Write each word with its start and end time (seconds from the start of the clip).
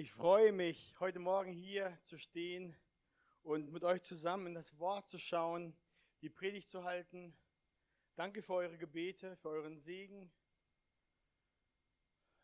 Ich 0.00 0.12
freue 0.12 0.52
mich, 0.52 0.94
heute 1.00 1.18
Morgen 1.18 1.50
hier 1.50 1.98
zu 2.04 2.18
stehen 2.18 2.76
und 3.42 3.72
mit 3.72 3.82
euch 3.82 4.00
zusammen 4.04 4.46
in 4.46 4.54
das 4.54 4.78
Wort 4.78 5.10
zu 5.10 5.18
schauen, 5.18 5.76
die 6.22 6.30
Predigt 6.30 6.70
zu 6.70 6.84
halten. 6.84 7.36
Danke 8.14 8.40
für 8.40 8.54
eure 8.54 8.78
Gebete, 8.78 9.34
für 9.38 9.48
euren 9.48 9.80
Segen. 9.80 10.30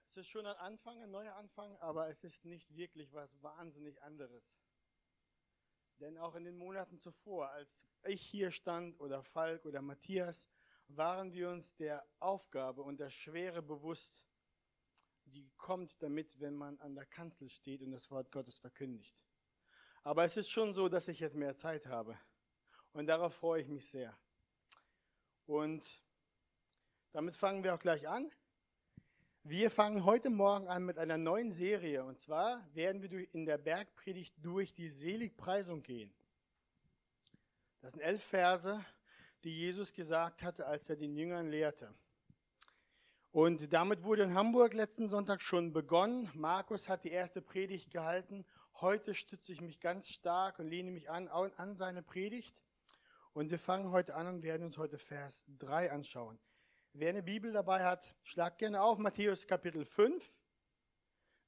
Es 0.08 0.16
ist 0.16 0.26
schon 0.26 0.44
ein 0.48 0.56
Anfang, 0.56 1.00
ein 1.00 1.12
neuer 1.12 1.36
Anfang, 1.36 1.76
aber 1.76 2.08
es 2.08 2.24
ist 2.24 2.44
nicht 2.44 2.74
wirklich 2.74 3.12
was 3.12 3.40
wahnsinnig 3.40 4.02
anderes. 4.02 4.42
Denn 6.00 6.18
auch 6.18 6.34
in 6.34 6.42
den 6.42 6.56
Monaten 6.58 6.98
zuvor, 6.98 7.50
als 7.50 7.70
ich 8.02 8.20
hier 8.20 8.50
stand 8.50 8.98
oder 8.98 9.22
Falk 9.22 9.64
oder 9.64 9.80
Matthias, 9.80 10.48
waren 10.88 11.32
wir 11.32 11.50
uns 11.50 11.76
der 11.76 12.04
Aufgabe 12.18 12.82
und 12.82 12.98
der 12.98 13.10
Schwere 13.10 13.62
bewusst, 13.62 14.26
die 15.34 15.50
kommt 15.56 16.00
damit, 16.02 16.40
wenn 16.40 16.54
man 16.54 16.78
an 16.78 16.94
der 16.94 17.06
Kanzel 17.06 17.50
steht 17.50 17.82
und 17.82 17.90
das 17.90 18.10
Wort 18.10 18.30
Gottes 18.30 18.58
verkündigt. 18.58 19.14
Aber 20.04 20.24
es 20.24 20.36
ist 20.36 20.50
schon 20.50 20.72
so, 20.72 20.88
dass 20.88 21.08
ich 21.08 21.20
jetzt 21.20 21.34
mehr 21.34 21.56
Zeit 21.56 21.86
habe. 21.86 22.16
Und 22.92 23.06
darauf 23.06 23.34
freue 23.34 23.62
ich 23.62 23.68
mich 23.68 23.86
sehr. 23.86 24.16
Und 25.46 25.82
damit 27.12 27.36
fangen 27.36 27.64
wir 27.64 27.74
auch 27.74 27.80
gleich 27.80 28.06
an. 28.06 28.30
Wir 29.42 29.70
fangen 29.70 30.04
heute 30.04 30.30
Morgen 30.30 30.68
an 30.68 30.84
mit 30.84 30.98
einer 30.98 31.18
neuen 31.18 31.52
Serie. 31.52 32.04
Und 32.04 32.20
zwar 32.20 32.66
werden 32.74 33.02
wir 33.02 33.34
in 33.34 33.44
der 33.44 33.58
Bergpredigt 33.58 34.34
durch 34.40 34.72
die 34.72 34.88
Seligpreisung 34.88 35.82
gehen. 35.82 36.14
Das 37.80 37.92
sind 37.92 38.00
elf 38.00 38.22
Verse, 38.22 38.84
die 39.42 39.58
Jesus 39.58 39.92
gesagt 39.92 40.42
hatte, 40.42 40.66
als 40.66 40.88
er 40.88 40.96
den 40.96 41.16
Jüngern 41.16 41.48
lehrte. 41.48 41.94
Und 43.34 43.72
damit 43.72 44.04
wurde 44.04 44.22
in 44.22 44.34
Hamburg 44.34 44.74
letzten 44.74 45.08
Sonntag 45.08 45.42
schon 45.42 45.72
begonnen. 45.72 46.30
Markus 46.34 46.88
hat 46.88 47.02
die 47.02 47.10
erste 47.10 47.42
Predigt 47.42 47.90
gehalten. 47.90 48.46
Heute 48.80 49.12
stütze 49.12 49.52
ich 49.52 49.60
mich 49.60 49.80
ganz 49.80 50.08
stark 50.08 50.60
und 50.60 50.68
lehne 50.68 50.92
mich 50.92 51.10
an, 51.10 51.26
an 51.26 51.74
seine 51.76 52.04
Predigt. 52.04 52.54
Und 53.32 53.50
wir 53.50 53.58
fangen 53.58 53.90
heute 53.90 54.14
an 54.14 54.28
und 54.28 54.44
werden 54.44 54.62
uns 54.62 54.78
heute 54.78 54.98
Vers 54.98 55.46
3 55.58 55.90
anschauen. 55.90 56.38
Wer 56.92 57.08
eine 57.08 57.24
Bibel 57.24 57.52
dabei 57.52 57.84
hat, 57.84 58.14
schlagt 58.22 58.58
gerne 58.58 58.80
auf 58.80 58.98
Matthäus 58.98 59.48
Kapitel 59.48 59.84
5. 59.84 60.32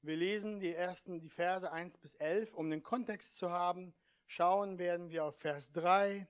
Wir 0.01 0.17
lesen 0.17 0.59
die 0.59 0.73
ersten, 0.73 1.21
die 1.21 1.29
Verse 1.29 1.71
1 1.71 1.99
bis 1.99 2.15
11, 2.15 2.53
um 2.53 2.69
den 2.69 2.83
Kontext 2.83 3.37
zu 3.37 3.49
haben. 3.49 3.93
Schauen 4.25 4.77
werden 4.77 5.09
wir 5.09 5.23
auf 5.23 5.37
Vers 5.37 5.71
3. 5.71 6.27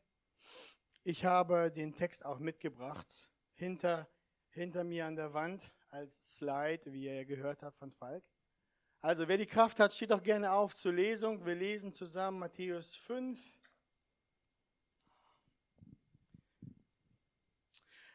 Ich 1.03 1.25
habe 1.25 1.71
den 1.71 1.95
Text 1.95 2.23
auch 2.23 2.37
mitgebracht. 2.37 3.07
Hinter 3.55 4.07
hinter 4.57 4.83
mir 4.83 5.05
an 5.05 5.15
der 5.15 5.33
Wand 5.33 5.63
als 5.89 6.35
Slide, 6.35 6.81
wie 6.85 7.05
ihr 7.05 7.25
gehört 7.25 7.63
habt 7.63 7.77
von 7.77 7.91
Falk. 7.91 8.23
Also 9.01 9.27
wer 9.27 9.37
die 9.37 9.45
Kraft 9.45 9.79
hat, 9.79 9.93
steht 9.93 10.11
doch 10.11 10.23
gerne 10.23 10.51
auf 10.51 10.75
zur 10.75 10.93
Lesung. 10.93 11.45
Wir 11.45 11.55
lesen 11.55 11.93
zusammen 11.93 12.39
Matthäus 12.39 12.95
5. 12.95 13.39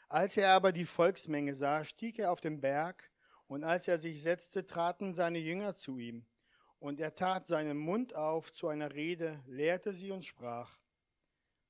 Als 0.08 0.36
er 0.36 0.50
aber 0.50 0.72
die 0.72 0.84
Volksmenge 0.84 1.54
sah, 1.54 1.84
stieg 1.84 2.18
er 2.18 2.32
auf 2.32 2.40
den 2.40 2.60
Berg, 2.60 3.10
und 3.46 3.64
als 3.64 3.88
er 3.88 3.98
sich 3.98 4.22
setzte, 4.22 4.66
traten 4.66 5.14
seine 5.14 5.38
Jünger 5.38 5.74
zu 5.74 5.98
ihm. 5.98 6.26
Und 6.78 7.00
er 7.00 7.14
tat 7.14 7.46
seinen 7.46 7.78
Mund 7.78 8.14
auf 8.14 8.52
zu 8.52 8.68
einer 8.68 8.92
Rede, 8.92 9.42
lehrte 9.46 9.92
sie 9.92 10.10
und 10.10 10.24
sprach, 10.24 10.78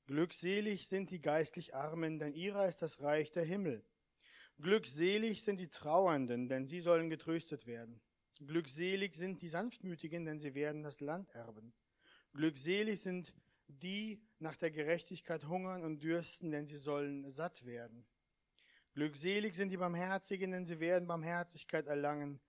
Glückselig 0.07 0.89
sind 0.89 1.11
die 1.11 1.21
geistlich 1.21 1.75
Armen, 1.75 2.19
denn 2.19 2.35
ihrer 2.35 2.67
ist 2.67 2.83
das 2.83 3.01
Reich 3.01 3.31
der 3.31 3.45
Himmel. 3.45 3.85
Glückselig 4.61 5.43
sind 5.43 5.59
die 5.59 5.69
Trauernden, 5.69 6.49
denn 6.49 6.67
sie 6.67 6.81
sollen 6.81 7.11
getröstet 7.11 7.67
werden. 7.67 8.01
Glückselig 8.47 9.15
sind 9.15 9.43
die 9.43 9.49
Sanftmütigen, 9.49 10.25
denn 10.25 10.39
sie 10.39 10.55
werden 10.55 10.83
das 10.83 11.01
Land 11.01 11.35
erben. 11.35 11.73
Glückselig 12.33 13.01
sind 13.01 13.35
die 13.69 14.23
nach 14.39 14.57
der 14.57 14.71
Gerechtigkeit 14.71 15.47
hungern 15.47 15.83
und 15.83 16.03
dürsten, 16.03 16.51
denn 16.51 16.67
sie 16.67 16.77
sollen 16.77 17.31
satt 17.31 17.65
werden. 17.65 18.07
Glückselig 18.95 19.55
sind 19.55 19.71
die 19.71 19.79
Barmherzigen, 19.79 20.51
denn 20.51 20.67
sie 20.67 20.81
werden 20.81 21.09
Barmherzigkeit 21.09 21.87
erlangen. 21.87 22.41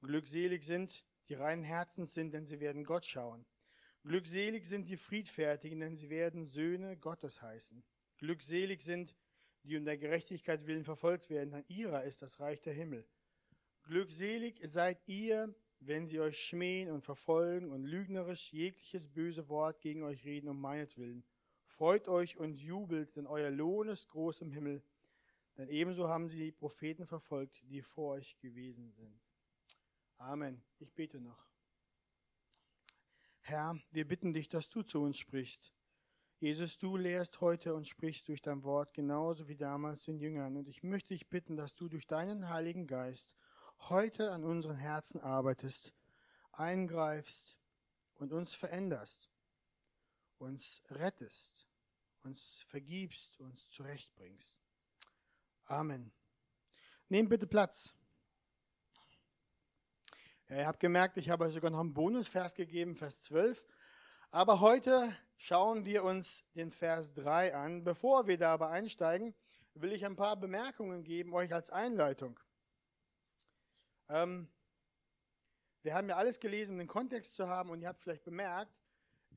Glückselig 0.00 0.64
sind 0.64 1.04
die 1.28 1.34
reinen 1.34 1.62
Herzens 1.62 2.14
sind, 2.14 2.32
denn 2.34 2.46
sie 2.46 2.60
werden 2.60 2.84
Gott 2.84 3.06
schauen. 3.06 3.46
Glückselig 4.02 4.66
sind 4.66 4.86
die 4.86 4.96
Friedfertigen, 4.96 5.80
denn 5.80 5.96
sie 5.96 6.10
werden 6.10 6.44
Söhne 6.44 6.96
Gottes 6.96 7.40
heißen. 7.40 7.82
Glückselig 8.18 8.82
sind 8.82 9.16
die 9.64 9.76
um 9.76 9.84
der 9.84 9.96
Gerechtigkeit 9.96 10.66
willen 10.66 10.84
verfolgt 10.84 11.30
werden, 11.30 11.50
dann 11.50 11.64
ihrer 11.68 12.04
ist 12.04 12.22
das 12.22 12.38
Reich 12.40 12.60
der 12.62 12.74
Himmel. 12.74 13.06
Glückselig 13.84 14.60
seid 14.62 14.98
ihr, 15.06 15.54
wenn 15.80 16.06
sie 16.06 16.20
euch 16.20 16.38
schmähen 16.38 16.90
und 16.90 17.02
verfolgen 17.02 17.70
und 17.70 17.84
lügnerisch 17.84 18.52
jegliches 18.52 19.08
böse 19.08 19.48
Wort 19.48 19.80
gegen 19.80 20.02
euch 20.02 20.24
reden 20.24 20.48
um 20.48 20.60
meinetwillen. 20.60 21.24
Freut 21.66 22.08
euch 22.08 22.36
und 22.36 22.54
jubelt, 22.54 23.16
denn 23.16 23.26
euer 23.26 23.50
Lohn 23.50 23.88
ist 23.88 24.08
groß 24.08 24.40
im 24.42 24.52
Himmel. 24.52 24.82
Denn 25.56 25.68
ebenso 25.68 26.08
haben 26.08 26.28
sie 26.28 26.38
die 26.38 26.52
Propheten 26.52 27.06
verfolgt, 27.06 27.62
die 27.68 27.82
vor 27.82 28.14
euch 28.14 28.38
gewesen 28.38 28.90
sind. 28.92 29.20
Amen. 30.18 30.62
Ich 30.78 30.92
bete 30.92 31.20
noch. 31.20 31.44
Herr, 33.40 33.78
wir 33.90 34.08
bitten 34.08 34.32
dich, 34.32 34.48
dass 34.48 34.70
du 34.70 34.82
zu 34.82 35.02
uns 35.02 35.18
sprichst. 35.18 35.73
Jesus, 36.44 36.76
du 36.76 36.98
lehrst 36.98 37.40
heute 37.40 37.72
und 37.72 37.88
sprichst 37.88 38.28
durch 38.28 38.42
dein 38.42 38.64
Wort 38.64 38.92
genauso 38.92 39.48
wie 39.48 39.56
damals 39.56 40.04
den 40.04 40.18
Jüngern. 40.18 40.58
Und 40.58 40.68
ich 40.68 40.82
möchte 40.82 41.14
dich 41.14 41.30
bitten, 41.30 41.56
dass 41.56 41.74
du 41.74 41.88
durch 41.88 42.06
deinen 42.06 42.50
Heiligen 42.50 42.86
Geist 42.86 43.34
heute 43.88 44.30
an 44.30 44.44
unseren 44.44 44.76
Herzen 44.76 45.22
arbeitest, 45.22 45.94
eingreifst 46.52 47.56
und 48.16 48.34
uns 48.34 48.52
veränderst, 48.52 49.30
uns 50.36 50.82
rettest, 50.90 51.66
uns 52.24 52.66
vergibst, 52.68 53.40
uns 53.40 53.70
zurechtbringst. 53.70 54.60
Amen. 55.64 56.12
Nehmt 57.08 57.30
bitte 57.30 57.46
Platz. 57.46 57.94
Ja, 60.50 60.56
ihr 60.58 60.66
habt 60.66 60.80
gemerkt, 60.80 61.16
ich 61.16 61.30
habe 61.30 61.46
euch 61.46 61.54
sogar 61.54 61.70
noch 61.70 61.80
einen 61.80 61.94
Bonusvers 61.94 62.52
gegeben, 62.52 62.96
Vers 62.96 63.22
12. 63.22 63.64
Aber 64.30 64.60
heute 64.60 65.16
schauen 65.36 65.84
wir 65.84 66.04
uns 66.04 66.44
den 66.54 66.70
Vers 66.70 67.12
3 67.14 67.54
an. 67.54 67.84
Bevor 67.84 68.26
wir 68.26 68.38
dabei 68.38 68.70
einsteigen, 68.70 69.34
will 69.74 69.92
ich 69.92 70.04
ein 70.04 70.16
paar 70.16 70.36
Bemerkungen 70.36 71.02
geben, 71.02 71.34
euch 71.34 71.52
als 71.52 71.70
Einleitung. 71.70 72.38
Ähm, 74.08 74.48
wir 75.82 75.94
haben 75.94 76.08
ja 76.08 76.16
alles 76.16 76.40
gelesen, 76.40 76.72
um 76.72 76.78
den 76.78 76.88
Kontext 76.88 77.34
zu 77.34 77.48
haben, 77.48 77.70
und 77.70 77.80
ihr 77.80 77.88
habt 77.88 78.02
vielleicht 78.02 78.24
bemerkt, 78.24 78.72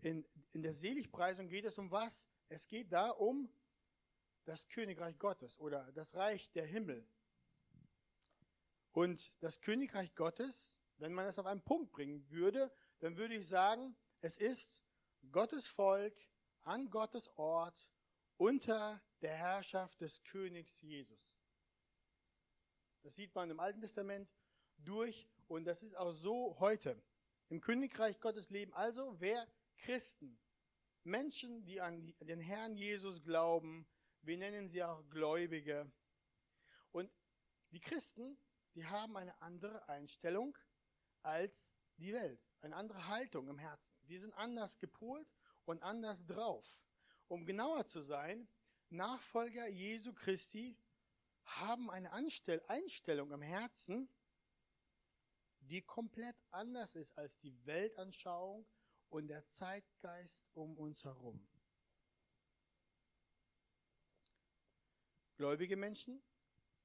in, 0.02 0.26
in 0.54 0.62
der 0.62 0.74
Seligpreisung 0.74 1.50
geht 1.50 1.66
es 1.66 1.78
um 1.78 1.92
was? 1.92 2.28
Es 2.50 2.68
geht 2.68 2.92
da 2.94 3.10
um 3.10 3.50
das 4.46 4.70
Königreich 4.70 5.18
Gottes 5.20 5.60
oder 5.60 5.92
das 5.92 6.16
Reich 6.16 6.50
der 6.52 6.66
Himmel. 6.66 7.06
Und 8.94 9.34
das 9.42 9.60
Königreich 9.62 10.16
Gottes, 10.16 10.80
wenn 10.98 11.14
man 11.14 11.26
es 11.26 11.38
auf 11.38 11.46
einen 11.46 11.62
Punkt 11.62 11.92
bringen 11.92 12.30
würde, 12.30 12.72
dann 13.00 13.18
würde 13.18 13.36
ich 13.36 13.48
sagen, 13.48 13.96
es 14.22 14.38
ist 14.38 14.82
Gottes 15.32 15.68
Volk 15.68 16.16
an 16.64 16.90
Gottes 16.90 17.30
Ort 17.38 17.90
unter 18.38 19.02
der 19.22 19.36
Herrschaft 19.36 20.00
des 20.02 20.24
Königs 20.24 20.82
Jesus. 20.82 21.38
Das 23.04 23.16
sieht 23.16 23.34
man 23.34 23.50
im 23.50 23.60
Alten 23.60 23.82
Testament 23.82 24.30
durch 24.78 25.30
und 25.48 25.66
das 25.66 25.84
ist 25.84 25.96
auch 25.96 26.12
so 26.12 26.60
heute. 26.60 27.02
Im 27.50 27.62
Königreich 27.62 28.20
Gottes 28.20 28.50
leben 28.50 28.74
also 28.74 29.16
wer 29.20 29.48
Christen, 29.78 30.38
Menschen, 31.04 31.64
die 31.64 31.80
an 31.80 32.14
den 32.20 32.42
Herrn 32.42 32.76
Jesus 32.76 33.24
glauben, 33.24 33.88
wir 34.22 34.38
nennen 34.38 34.68
sie 34.68 34.84
auch 34.84 35.08
Gläubige. 35.10 35.90
Und 36.92 37.10
die 37.72 37.80
Christen, 37.80 38.38
die 38.76 38.86
haben 38.86 39.16
eine 39.16 39.42
andere 39.42 39.88
Einstellung 39.88 40.58
als 41.24 41.80
die 41.98 42.12
Welt, 42.12 42.46
eine 42.62 42.76
andere 42.76 43.08
Haltung 43.08 43.48
im 43.48 43.58
Herzen. 43.58 43.87
Die 44.08 44.18
sind 44.18 44.34
anders 44.34 44.80
gepolt 44.80 45.28
und 45.66 45.84
anders 45.84 46.26
drauf. 46.26 46.66
Um 47.28 47.46
genauer 47.46 47.88
zu 47.88 48.02
sein, 48.02 48.48
Nachfolger 48.90 49.68
Jesu 49.68 50.14
Christi 50.14 50.78
haben 51.44 51.90
eine 51.90 52.12
Anstell 52.12 52.64
Einstellung 52.68 53.32
im 53.32 53.42
Herzen, 53.42 54.10
die 55.60 55.82
komplett 55.82 56.38
anders 56.52 56.96
ist 56.96 57.18
als 57.18 57.38
die 57.40 57.54
Weltanschauung 57.66 58.66
und 59.10 59.28
der 59.28 59.46
Zeitgeist 59.50 60.46
um 60.54 60.78
uns 60.78 61.04
herum. 61.04 61.46
Gläubige 65.36 65.76
Menschen 65.76 66.24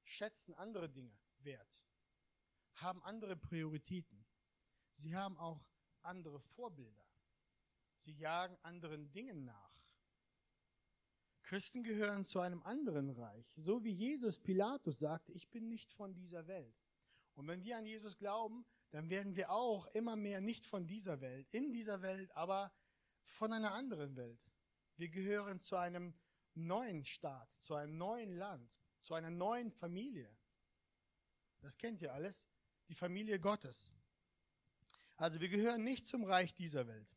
schätzen 0.03 0.53
andere 0.55 0.89
Dinge 0.89 1.17
wert, 1.39 1.81
haben 2.75 3.01
andere 3.03 3.35
Prioritäten. 3.35 4.25
Sie 4.97 5.15
haben 5.15 5.37
auch 5.37 5.65
andere 6.01 6.39
Vorbilder. 6.39 7.12
Sie 8.03 8.13
jagen 8.13 8.57
anderen 8.63 9.11
Dingen 9.11 9.45
nach. 9.45 9.73
Christen 11.43 11.83
gehören 11.83 12.25
zu 12.25 12.39
einem 12.39 12.63
anderen 12.63 13.09
Reich. 13.09 13.53
So 13.57 13.83
wie 13.83 13.91
Jesus 13.91 14.39
Pilatus 14.39 14.99
sagte, 14.99 15.31
ich 15.33 15.49
bin 15.49 15.67
nicht 15.67 15.91
von 15.91 16.13
dieser 16.13 16.47
Welt. 16.47 16.75
Und 17.35 17.47
wenn 17.47 17.63
wir 17.63 17.77
an 17.77 17.85
Jesus 17.85 18.17
glauben, 18.17 18.65
dann 18.91 19.09
werden 19.09 19.35
wir 19.35 19.51
auch 19.51 19.87
immer 19.87 20.15
mehr 20.15 20.39
nicht 20.39 20.65
von 20.65 20.87
dieser 20.87 21.19
Welt, 21.21 21.47
in 21.51 21.71
dieser 21.71 22.01
Welt, 22.01 22.31
aber 22.35 22.71
von 23.23 23.51
einer 23.51 23.73
anderen 23.73 24.15
Welt. 24.15 24.39
Wir 24.97 25.09
gehören 25.09 25.59
zu 25.59 25.75
einem 25.75 26.13
neuen 26.53 27.03
Staat, 27.03 27.49
zu 27.59 27.75
einem 27.75 27.97
neuen 27.97 28.35
Land, 28.37 28.71
zu 29.01 29.13
einer 29.15 29.31
neuen 29.31 29.71
Familie. 29.71 30.29
Das 31.61 31.77
kennt 31.77 32.01
ihr 32.01 32.13
alles, 32.13 32.47
die 32.87 32.93
Familie 32.93 33.39
Gottes. 33.39 33.91
Also 35.17 35.39
wir 35.39 35.49
gehören 35.49 35.83
nicht 35.83 36.07
zum 36.07 36.23
Reich 36.23 36.53
dieser 36.53 36.87
Welt. 36.87 37.12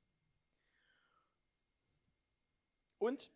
Und 2.99 3.31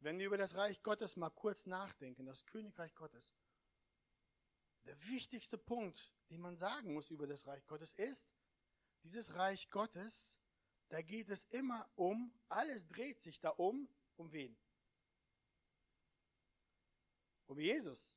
wenn 0.00 0.18
wir 0.18 0.26
über 0.26 0.38
das 0.38 0.54
Reich 0.54 0.82
Gottes 0.82 1.16
mal 1.16 1.30
kurz 1.30 1.66
nachdenken, 1.66 2.26
das 2.26 2.46
Königreich 2.46 2.94
Gottes, 2.94 3.34
der 4.84 4.96
wichtigste 5.08 5.58
Punkt, 5.58 6.12
den 6.30 6.40
man 6.40 6.56
sagen 6.56 6.94
muss 6.94 7.10
über 7.10 7.26
das 7.26 7.46
Reich 7.46 7.66
Gottes 7.66 7.92
ist, 7.94 8.28
dieses 9.02 9.34
Reich 9.34 9.70
Gottes, 9.70 10.38
da 10.88 11.02
geht 11.02 11.28
es 11.28 11.44
immer 11.50 11.88
um, 11.96 12.32
alles 12.48 12.86
dreht 12.86 13.20
sich 13.20 13.40
da 13.40 13.50
um, 13.50 13.88
um 14.16 14.32
wen? 14.32 14.56
Um 17.46 17.58
Jesus. 17.58 18.16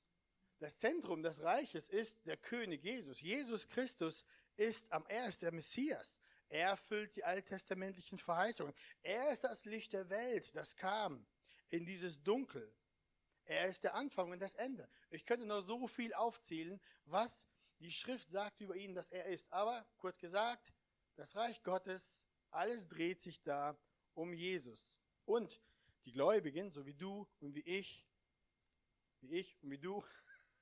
Das 0.59 0.77
Zentrum 0.77 1.23
des 1.23 1.41
Reiches 1.41 1.89
ist 1.89 2.25
der 2.25 2.37
König 2.37 2.83
Jesus. 2.83 3.21
Jesus 3.21 3.67
Christus 3.67 4.25
ist 4.57 4.91
am 4.91 5.05
ersten 5.07 5.45
der 5.45 5.53
Messias. 5.53 6.18
Er 6.49 6.69
erfüllt 6.69 7.15
die 7.15 7.23
alttestamentlichen 7.23 8.17
Verheißungen. 8.17 8.73
Er 9.03 9.31
ist 9.31 9.43
das 9.43 9.65
Licht 9.65 9.93
der 9.93 10.09
Welt, 10.09 10.53
das 10.55 10.75
kam 10.75 11.25
in 11.69 11.85
dieses 11.85 12.21
Dunkel. 12.23 12.75
Er 13.45 13.67
ist 13.67 13.83
der 13.83 13.95
Anfang 13.95 14.31
und 14.31 14.39
das 14.39 14.55
Ende. 14.55 14.89
Ich 15.09 15.25
könnte 15.25 15.45
noch 15.45 15.61
so 15.61 15.87
viel 15.87 16.13
aufzählen, 16.13 16.79
was 17.05 17.47
die 17.79 17.91
Schrift 17.91 18.29
sagt 18.29 18.61
über 18.61 18.75
ihn, 18.75 18.93
dass 18.93 19.09
er 19.09 19.25
ist. 19.25 19.51
Aber 19.51 19.87
kurz 19.97 20.19
gesagt, 20.19 20.73
das 21.15 21.35
Reich 21.35 21.63
Gottes, 21.63 22.27
alles 22.51 22.87
dreht 22.87 23.21
sich 23.21 23.41
da 23.41 23.77
um 24.13 24.33
Jesus. 24.33 24.99
Und 25.25 25.61
die 26.05 26.11
Gläubigen, 26.11 26.69
so 26.71 26.85
wie 26.85 26.93
du 26.93 27.27
und 27.39 27.55
wie 27.55 27.61
ich, 27.61 28.07
wie 29.21 29.39
ich 29.39 29.57
und 29.61 29.71
wie 29.71 29.77
du, 29.77 30.03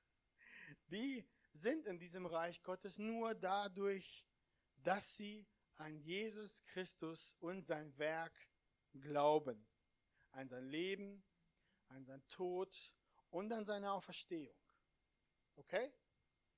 die 0.88 1.26
sind 1.52 1.86
in 1.86 1.98
diesem 1.98 2.26
Reich 2.26 2.62
Gottes 2.62 2.98
nur 2.98 3.34
dadurch, 3.34 4.24
dass 4.82 5.16
sie 5.16 5.46
an 5.78 5.98
Jesus 6.00 6.62
Christus 6.66 7.34
und 7.40 7.66
sein 7.66 7.96
Werk 7.98 8.32
glauben, 9.00 9.66
an 10.32 10.48
sein 10.48 10.68
Leben, 10.68 11.24
an 11.88 12.04
seinen 12.04 12.26
Tod 12.28 12.92
und 13.30 13.52
an 13.52 13.64
seine 13.64 13.92
Auferstehung. 13.92 14.56
Okay? 15.56 15.92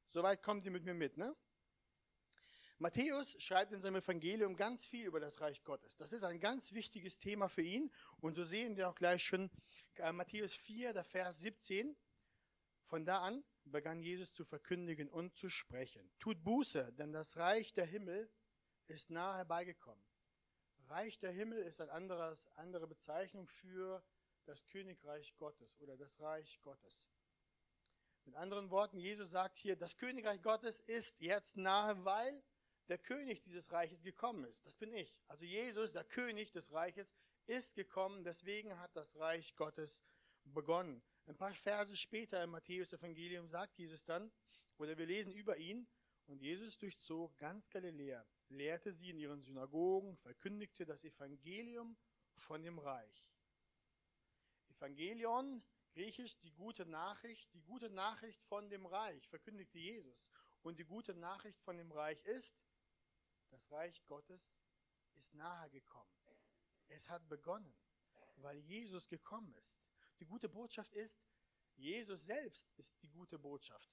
Soweit 0.09 0.43
kommt 0.43 0.65
ihr 0.65 0.71
mit 0.71 0.85
mir 0.85 0.95
mit, 0.95 1.17
ne? 1.17 1.37
Matthäus 2.79 3.37
schreibt 3.43 3.73
in 3.73 3.83
seinem 3.83 3.97
Evangelium 3.97 4.57
ganz 4.57 4.87
viel 4.87 5.05
über 5.05 5.21
das 5.21 5.43
Reich 5.43 5.63
Gottes. 5.65 5.99
Das 5.99 6.13
ist 6.13 6.25
ein 6.25 6.41
ganz 6.41 6.73
wichtiges 6.73 7.19
Thema 7.19 7.49
für 7.51 7.61
ihn. 7.61 7.93
Und 8.21 8.37
so 8.37 8.45
sehen 8.45 8.75
wir 8.79 8.89
auch 8.89 8.95
gleich 8.95 9.23
schon 9.23 9.51
äh, 9.97 10.11
Matthäus 10.13 10.55
4, 10.55 10.95
der 10.95 11.05
Vers 11.05 11.41
17. 11.41 11.95
Von 12.87 13.05
da 13.05 13.21
an 13.21 13.45
begann 13.65 14.01
Jesus 14.01 14.33
zu 14.33 14.47
verkündigen 14.47 15.11
und 15.11 15.37
zu 15.37 15.51
sprechen. 15.51 16.11
Tut 16.19 16.43
Buße, 16.43 16.95
denn 16.95 17.13
das 17.13 17.37
Reich 17.37 17.75
der 17.75 17.85
Himmel 17.85 18.31
ist 18.91 19.11
nahe 19.11 19.37
herbeigekommen. 19.37 20.05
Reich 20.89 21.19
der 21.19 21.31
Himmel 21.31 21.63
ist 21.63 21.81
eine 21.81 21.93
andere 21.93 22.87
Bezeichnung 22.87 23.47
für 23.47 24.03
das 24.45 24.67
Königreich 24.67 25.37
Gottes 25.37 25.79
oder 25.81 25.97
das 25.97 26.21
Reich 26.21 26.61
Gottes. 26.63 27.09
Mit 28.25 28.35
anderen 28.35 28.71
Worten, 28.71 28.99
Jesus 28.99 29.31
sagt 29.31 29.59
hier, 29.59 29.77
das 29.77 29.97
Königreich 29.97 30.43
Gottes 30.43 30.81
ist 30.81 31.21
jetzt 31.21 31.57
nahe, 31.57 32.05
weil 32.05 32.43
der 32.89 32.99
König 32.99 33.43
dieses 33.43 33.71
Reiches 33.71 34.03
gekommen 34.03 34.45
ist. 34.45 34.67
Das 34.67 34.75
bin 34.75 34.93
ich. 34.93 35.17
Also 35.29 35.45
Jesus, 35.45 35.93
der 35.93 36.05
König 36.05 36.51
des 36.51 36.73
Reiches, 36.73 37.15
ist 37.47 37.75
gekommen. 37.75 38.25
Deswegen 38.25 38.79
hat 38.79 38.95
das 38.97 39.17
Reich 39.17 39.55
Gottes 39.55 40.03
begonnen. 40.45 41.03
Ein 41.27 41.37
paar 41.37 41.55
Verse 41.55 41.97
später 41.97 42.43
im 42.43 42.51
Matthäus 42.51 42.93
Evangelium 42.93 43.49
sagt 43.49 43.79
Jesus 43.79 44.05
dann, 44.05 44.33
oder 44.79 44.99
wir 44.99 45.07
lesen 45.07 45.33
über 45.33 45.57
ihn, 45.57 45.87
und 46.27 46.41
Jesus 46.43 46.79
durchzog 46.79 47.37
ganz 47.39 47.69
Galiläa, 47.71 48.25
lehrte 48.51 48.93
sie 48.93 49.11
in 49.11 49.19
ihren 49.19 49.43
Synagogen, 49.43 50.17
verkündigte 50.19 50.85
das 50.85 51.05
Evangelium 51.05 51.97
von 52.37 52.63
dem 52.63 52.79
Reich. 52.79 53.33
Evangelion, 54.69 55.63
griechisch 55.93 56.39
die 56.41 56.53
gute 56.53 56.87
Nachricht, 56.87 57.53
die 57.55 57.63
gute 57.63 57.91
Nachricht 57.91 58.43
von 58.45 58.69
dem 58.69 58.87
Reich, 58.87 59.27
verkündigte 59.29 59.79
Jesus. 59.79 60.27
Und 60.63 60.79
die 60.79 60.85
gute 60.85 61.15
Nachricht 61.15 61.61
von 61.63 61.77
dem 61.77 61.91
Reich 61.93 62.23
ist, 62.25 62.55
das 63.51 63.71
Reich 63.71 64.05
Gottes 64.07 64.59
ist 65.17 65.35
nahe 65.35 65.71
gekommen. 65.71 66.11
Es 66.89 67.09
hat 67.09 67.29
begonnen, 67.29 67.75
weil 68.37 68.59
Jesus 68.61 69.09
gekommen 69.09 69.55
ist. 69.55 69.81
Die 70.19 70.27
gute 70.27 70.49
Botschaft 70.49 70.93
ist, 70.93 71.21
Jesus 71.77 72.25
selbst 72.27 72.69
ist 72.77 73.01
die 73.03 73.09
gute 73.09 73.39
Botschaft. 73.39 73.91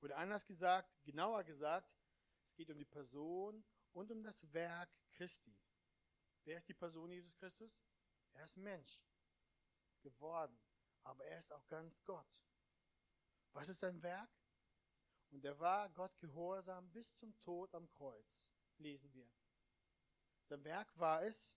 Oder 0.00 0.16
anders 0.18 0.46
gesagt, 0.46 1.02
genauer 1.02 1.44
gesagt, 1.44 1.96
es 2.54 2.58
geht 2.58 2.70
um 2.70 2.78
die 2.78 2.84
Person 2.84 3.64
und 3.94 4.12
um 4.12 4.22
das 4.22 4.52
Werk 4.52 4.88
Christi. 5.10 5.58
Wer 6.44 6.56
ist 6.56 6.68
die 6.68 6.74
Person 6.74 7.10
Jesus 7.10 7.34
Christus? 7.36 7.82
Er 8.32 8.44
ist 8.44 8.56
Mensch 8.56 9.02
geworden, 10.02 10.56
aber 11.02 11.24
er 11.24 11.40
ist 11.40 11.52
auch 11.52 11.66
ganz 11.66 12.04
Gott. 12.04 12.44
Was 13.54 13.68
ist 13.68 13.80
sein 13.80 14.00
Werk? 14.04 14.30
Und 15.30 15.44
er 15.44 15.58
war 15.58 15.90
Gott 15.90 16.16
gehorsam 16.20 16.88
bis 16.92 17.12
zum 17.16 17.36
Tod 17.40 17.74
am 17.74 17.90
Kreuz, 17.90 18.46
lesen 18.78 19.12
wir. 19.12 19.28
Sein 20.44 20.62
Werk 20.62 20.96
war 20.96 21.24
es, 21.24 21.56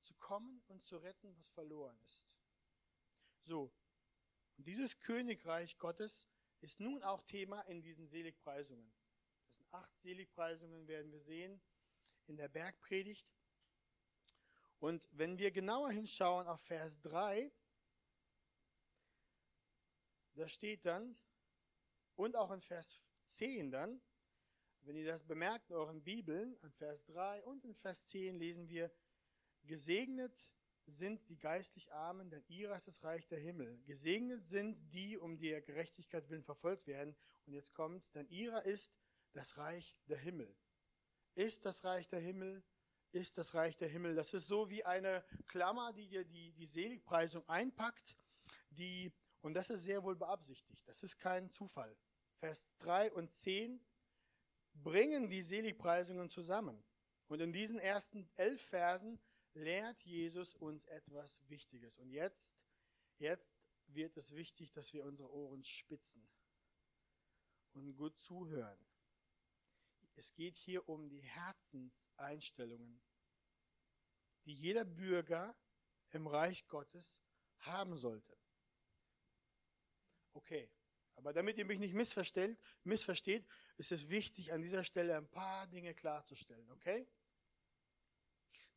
zu 0.00 0.14
kommen 0.14 0.64
und 0.66 0.84
zu 0.84 0.96
retten, 0.96 1.36
was 1.38 1.48
verloren 1.50 1.96
ist. 2.00 2.26
So, 3.42 3.72
und 4.56 4.66
dieses 4.66 4.98
Königreich 4.98 5.78
Gottes 5.78 6.28
ist 6.60 6.80
nun 6.80 7.02
auch 7.02 7.22
Thema 7.22 7.60
in 7.62 7.82
diesen 7.82 8.06
Seligpreisungen. 8.06 8.92
Das 9.48 9.56
sind 9.58 9.74
acht 9.74 9.98
Seligpreisungen, 9.98 10.86
werden 10.88 11.12
wir 11.12 11.20
sehen 11.20 11.60
in 12.26 12.36
der 12.36 12.48
Bergpredigt. 12.48 13.28
Und 14.78 15.08
wenn 15.12 15.38
wir 15.38 15.50
genauer 15.50 15.90
hinschauen 15.90 16.46
auf 16.46 16.60
Vers 16.60 17.00
3, 17.00 17.50
da 20.34 20.48
steht 20.48 20.84
dann, 20.84 21.16
und 22.14 22.36
auch 22.36 22.50
in 22.50 22.60
Vers 22.60 23.02
10 23.24 23.70
dann, 23.70 24.00
wenn 24.82 24.96
ihr 24.96 25.06
das 25.06 25.24
bemerkt 25.24 25.70
in 25.70 25.76
euren 25.76 26.02
Bibeln, 26.02 26.56
an 26.62 26.72
Vers 26.72 27.04
3 27.06 27.42
und 27.44 27.64
in 27.64 27.74
Vers 27.74 28.06
10 28.06 28.36
lesen 28.36 28.68
wir, 28.68 28.90
gesegnet 29.64 30.50
sind 30.86 31.28
die 31.28 31.38
geistlich 31.38 31.92
Armen, 31.92 32.30
denn 32.30 32.44
ihrer 32.48 32.76
ist 32.76 32.88
das 32.88 33.02
Reich 33.02 33.26
der 33.28 33.38
Himmel. 33.38 33.78
Gesegnet 33.84 34.44
sind 34.44 34.78
die, 34.92 35.18
um 35.18 35.38
der 35.38 35.60
Gerechtigkeit 35.60 36.28
willen 36.30 36.44
verfolgt 36.44 36.86
werden. 36.86 37.16
Und 37.46 37.52
jetzt 37.52 37.74
kommt's, 37.74 38.10
denn 38.12 38.28
ihrer 38.28 38.64
ist 38.64 38.92
das 39.32 39.56
Reich 39.58 39.96
der 40.06 40.18
Himmel. 40.18 40.54
Ist 41.34 41.64
das 41.64 41.84
Reich 41.84 42.08
der 42.08 42.20
Himmel 42.20 42.62
ist 43.16 43.38
das 43.38 43.54
Reich 43.54 43.76
der 43.76 43.88
Himmel. 43.88 44.14
Das 44.14 44.34
ist 44.34 44.46
so 44.46 44.68
wie 44.68 44.84
eine 44.84 45.24
Klammer, 45.46 45.92
die 45.92 46.06
dir 46.06 46.24
die, 46.24 46.52
die 46.52 46.66
Seligpreisung 46.66 47.48
einpackt, 47.48 48.16
die, 48.70 49.12
und 49.40 49.54
das 49.54 49.70
ist 49.70 49.84
sehr 49.84 50.02
wohl 50.02 50.16
beabsichtigt. 50.16 50.80
Das 50.86 51.02
ist 51.02 51.18
kein 51.18 51.50
Zufall. 51.50 51.96
Vers 52.38 52.68
3 52.80 53.12
und 53.12 53.32
10 53.32 53.80
bringen 54.74 55.30
die 55.30 55.42
Seligpreisungen 55.42 56.28
zusammen. 56.28 56.84
Und 57.28 57.40
in 57.40 57.52
diesen 57.52 57.78
ersten 57.78 58.28
elf 58.36 58.62
Versen 58.62 59.18
lehrt 59.56 60.02
Jesus 60.02 60.54
uns 60.54 60.84
etwas 60.86 61.40
Wichtiges. 61.48 61.98
Und 61.98 62.10
jetzt, 62.10 62.56
jetzt 63.18 63.56
wird 63.88 64.16
es 64.16 64.34
wichtig, 64.34 64.72
dass 64.72 64.92
wir 64.92 65.04
unsere 65.04 65.32
Ohren 65.32 65.64
spitzen 65.64 66.28
und 67.72 67.94
gut 67.96 68.18
zuhören. 68.18 68.78
Es 70.14 70.32
geht 70.34 70.56
hier 70.56 70.88
um 70.88 71.08
die 71.08 71.20
Herzenseinstellungen, 71.20 73.02
die 74.44 74.54
jeder 74.54 74.84
Bürger 74.84 75.56
im 76.10 76.26
Reich 76.26 76.66
Gottes 76.68 77.20
haben 77.58 77.96
sollte. 77.96 78.36
Okay, 80.32 80.70
aber 81.14 81.32
damit 81.32 81.58
ihr 81.58 81.64
mich 81.64 81.78
nicht 81.78 81.94
missversteht, 81.94 82.58
missversteht, 82.84 83.46
ist 83.78 83.92
es 83.92 84.08
wichtig, 84.08 84.52
an 84.52 84.62
dieser 84.62 84.84
Stelle 84.84 85.16
ein 85.16 85.28
paar 85.28 85.66
Dinge 85.66 85.94
klarzustellen, 85.94 86.70
okay? 86.70 87.06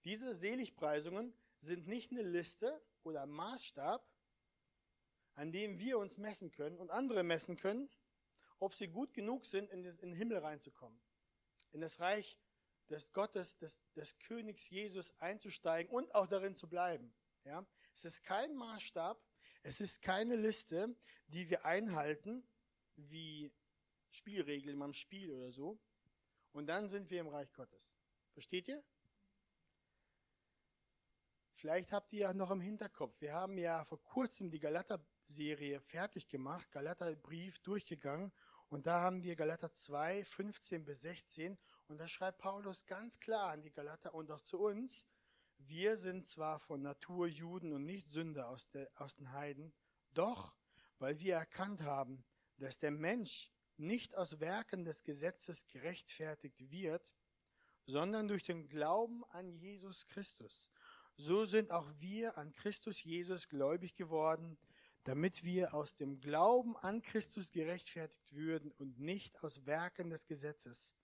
Diese 0.04 0.36
Seligpreisungen 0.36 1.34
sind 1.60 1.88
nicht 1.88 2.12
eine 2.12 2.22
Liste 2.22 2.82
oder 3.04 3.26
Maßstab, 3.26 4.08
an 5.36 5.52
dem 5.52 5.80
wir 5.80 5.98
uns 5.98 6.18
messen 6.18 6.52
können 6.52 6.78
und 6.78 6.90
andere 6.90 7.24
messen 7.24 7.58
können, 7.58 7.90
ob 8.60 8.74
sie 8.74 8.88
gut 8.88 9.14
genug 9.14 9.46
sind, 9.46 9.70
in 9.70 9.84
den 9.84 10.14
Himmel 10.14 10.38
reinzukommen 10.38 11.00
in 11.72 11.82
das 11.82 12.00
Reich 12.00 12.38
des 12.90 13.12
Gottes, 13.14 13.58
des, 13.58 13.82
des 13.94 14.18
Königs 14.20 14.70
Jesus 14.70 15.14
einzusteigen 15.20 15.94
und 15.94 16.14
auch 16.16 16.28
darin 16.28 16.56
zu 16.56 16.68
bleiben. 16.68 17.14
Ja? 17.46 17.66
Es 17.94 18.06
ist 18.06 18.24
kein 18.24 18.56
Maßstab, 18.56 19.22
es 19.62 19.82
ist 19.82 20.02
keine 20.02 20.36
Liste, 20.36 20.96
die 21.28 21.50
wir 21.50 21.66
einhalten, 21.66 22.44
wie 22.96 23.52
Spielregel 24.10 24.70
in 24.72 24.78
meinem 24.78 24.94
Spiel 24.94 25.32
oder 25.32 25.52
so. 25.52 25.80
Und 26.52 26.68
dann 26.68 26.88
sind 26.90 27.10
wir 27.12 27.22
im 27.22 27.28
Reich 27.28 27.52
Gottes. 27.54 27.94
Versteht 28.34 28.68
ihr? 28.68 28.84
Vielleicht 31.60 31.92
habt 31.92 32.14
ihr 32.14 32.20
ja 32.22 32.34
noch 32.34 32.52
im 32.52 32.62
Hinterkopf, 32.62 33.20
wir 33.20 33.34
haben 33.34 33.58
ja 33.58 33.84
vor 33.84 34.02
kurzem 34.02 34.50
die 34.50 34.62
Galater-Serie 34.62 35.82
fertig 35.82 36.30
gemacht, 36.30 36.72
Galater-Brief 36.72 37.60
durchgegangen 37.60 38.32
und 38.70 38.88
da 38.88 39.02
haben 39.02 39.24
wir 39.24 39.36
Galater 39.36 39.74
2, 39.74 40.24
15 40.24 40.86
bis 40.86 41.02
16 41.02 41.58
und 41.90 41.98
da 41.98 42.08
schreibt 42.08 42.38
Paulus 42.38 42.86
ganz 42.86 43.20
klar 43.20 43.52
an 43.52 43.62
die 43.62 43.74
Galater 43.74 44.14
und 44.14 44.32
auch 44.32 44.40
zu 44.40 44.58
uns, 44.58 45.06
wir 45.58 45.98
sind 45.98 46.26
zwar 46.28 46.60
von 46.60 46.82
Natur 46.82 47.28
Juden 47.28 47.74
und 47.74 47.84
nicht 47.84 48.10
Sünder 48.10 48.48
aus, 48.48 48.70
der, 48.70 48.90
aus 48.96 49.18
den 49.18 49.34
Heiden, 49.34 49.74
doch 50.14 50.56
weil 50.98 51.20
wir 51.20 51.36
erkannt 51.36 51.82
haben, 51.82 52.24
dass 52.56 52.80
der 52.80 52.92
Mensch 52.92 53.52
nicht 53.76 54.16
aus 54.16 54.40
Werken 54.40 54.86
des 54.86 55.04
Gesetzes 55.04 55.68
gerechtfertigt 55.68 56.72
wird, 56.72 57.14
sondern 57.86 58.30
durch 58.30 58.44
den 58.44 58.70
Glauben 58.70 59.26
an 59.32 59.52
Jesus 59.52 60.08
Christus. 60.08 60.70
So 61.22 61.44
sind 61.44 61.74
auch 61.74 61.86
wir 62.00 62.38
an 62.38 62.54
Christus 62.54 63.04
Jesus 63.04 63.50
gläubig 63.50 63.94
geworden, 63.98 64.58
damit 65.04 65.44
wir 65.44 65.74
aus 65.74 65.94
dem 65.98 66.22
Glauben 66.22 66.78
an 66.78 67.02
Christus 67.02 67.52
gerechtfertigt 67.52 68.34
würden 68.34 68.72
und 68.72 69.00
nicht 69.00 69.44
aus 69.44 69.66
Werken 69.66 70.12
des 70.12 70.28
Gesetzes, 70.28 70.96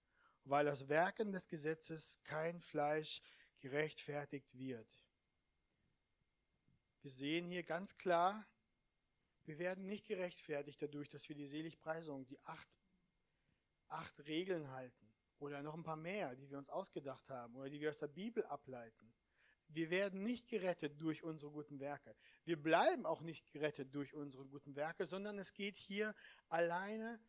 weil 0.45 0.69
aus 0.69 0.87
Werken 0.87 1.33
des 1.33 1.49
Gesetzes 1.49 2.17
kein 2.23 2.61
Fleisch 2.61 3.21
gerechtfertigt 3.59 4.57
wird. 4.57 4.87
Wir 7.01 7.11
sehen 7.11 7.49
hier 7.49 7.63
ganz 7.63 7.97
klar, 7.97 8.47
wir 9.43 9.59
werden 9.59 9.85
nicht 9.85 10.07
gerechtfertigt 10.07 10.81
dadurch, 10.81 11.09
dass 11.09 11.27
wir 11.27 11.35
die 11.35 11.45
Seligpreisung, 11.45 12.25
die 12.25 12.39
acht, 12.43 12.69
acht 13.89 14.17
Regeln 14.27 14.71
halten 14.71 15.13
oder 15.39 15.61
noch 15.61 15.73
ein 15.73 15.83
paar 15.83 15.97
mehr, 15.97 16.37
die 16.37 16.49
wir 16.49 16.57
uns 16.57 16.69
ausgedacht 16.69 17.29
haben 17.29 17.53
oder 17.57 17.69
die 17.69 17.81
wir 17.81 17.89
aus 17.89 17.99
der 17.99 18.07
Bibel 18.07 18.45
ableiten. 18.45 19.14
Wir 19.67 19.89
werden 19.89 20.23
nicht 20.23 20.47
gerettet 20.47 21.01
durch 21.01 21.23
unsere 21.23 21.51
guten 21.51 21.79
Werke. 21.79 22.15
Wir 22.43 22.61
bleiben 22.61 23.05
auch 23.05 23.21
nicht 23.21 23.51
gerettet 23.51 23.93
durch 23.93 24.13
unsere 24.13 24.45
guten 24.45 24.75
Werke, 24.75 25.05
sondern 25.05 25.39
es 25.39 25.53
geht 25.53 25.77
hier 25.77 26.15
alleine, 26.47 27.19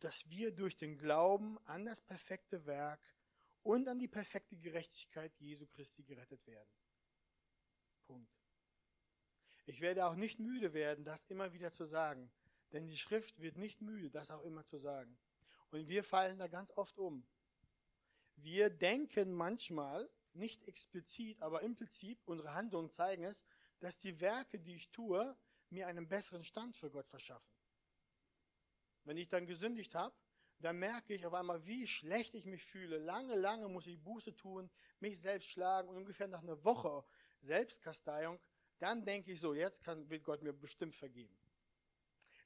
dass 0.00 0.28
wir 0.30 0.52
durch 0.52 0.76
den 0.76 0.96
Glauben 0.96 1.58
an 1.66 1.84
das 1.84 2.00
perfekte 2.00 2.66
Werk 2.66 3.00
und 3.62 3.88
an 3.88 3.98
die 3.98 4.08
perfekte 4.08 4.56
Gerechtigkeit 4.56 5.32
Jesu 5.38 5.66
Christi 5.66 6.02
gerettet 6.02 6.46
werden. 6.46 6.70
Punkt. 8.06 8.32
Ich 9.66 9.80
werde 9.80 10.06
auch 10.06 10.14
nicht 10.14 10.38
müde 10.38 10.72
werden, 10.72 11.04
das 11.04 11.24
immer 11.24 11.52
wieder 11.52 11.70
zu 11.70 11.84
sagen, 11.84 12.32
denn 12.72 12.86
die 12.86 12.96
Schrift 12.96 13.40
wird 13.40 13.56
nicht 13.56 13.80
müde, 13.80 14.10
das 14.10 14.30
auch 14.30 14.42
immer 14.42 14.64
zu 14.64 14.78
sagen. 14.78 15.18
Und 15.70 15.88
wir 15.88 16.02
fallen 16.02 16.38
da 16.38 16.48
ganz 16.48 16.72
oft 16.76 16.98
um. 16.98 17.26
Wir 18.36 18.70
denken 18.70 19.32
manchmal, 19.32 20.08
nicht 20.34 20.66
explizit, 20.66 21.40
aber 21.42 21.62
implizit, 21.62 22.20
unsere 22.24 22.54
Handlungen 22.54 22.90
zeigen 22.90 23.24
es, 23.24 23.44
dass 23.80 23.98
die 23.98 24.20
Werke, 24.20 24.58
die 24.58 24.74
ich 24.74 24.90
tue, 24.90 25.36
mir 25.70 25.86
einen 25.86 26.08
besseren 26.08 26.44
Stand 26.44 26.76
für 26.76 26.90
Gott 26.90 27.08
verschaffen. 27.08 27.52
Wenn 29.04 29.16
ich 29.16 29.28
dann 29.28 29.46
gesündigt 29.46 29.94
habe, 29.94 30.14
dann 30.58 30.78
merke 30.78 31.14
ich 31.14 31.26
auf 31.26 31.32
einmal, 31.32 31.64
wie 31.64 31.86
schlecht 31.86 32.34
ich 32.34 32.44
mich 32.44 32.62
fühle. 32.62 32.98
Lange, 32.98 33.34
lange 33.34 33.68
muss 33.68 33.86
ich 33.86 34.02
Buße 34.02 34.36
tun, 34.36 34.70
mich 35.00 35.18
selbst 35.20 35.50
schlagen 35.50 35.88
und 35.88 35.96
ungefähr 35.96 36.28
nach 36.28 36.42
einer 36.42 36.62
Woche 36.64 37.04
Selbstkasteiung, 37.40 38.38
dann 38.78 39.04
denke 39.04 39.32
ich 39.32 39.40
so, 39.40 39.54
jetzt 39.54 39.82
kann, 39.82 40.08
will 40.10 40.20
Gott 40.20 40.42
mir 40.42 40.52
bestimmt 40.52 40.94
vergeben. 40.94 41.36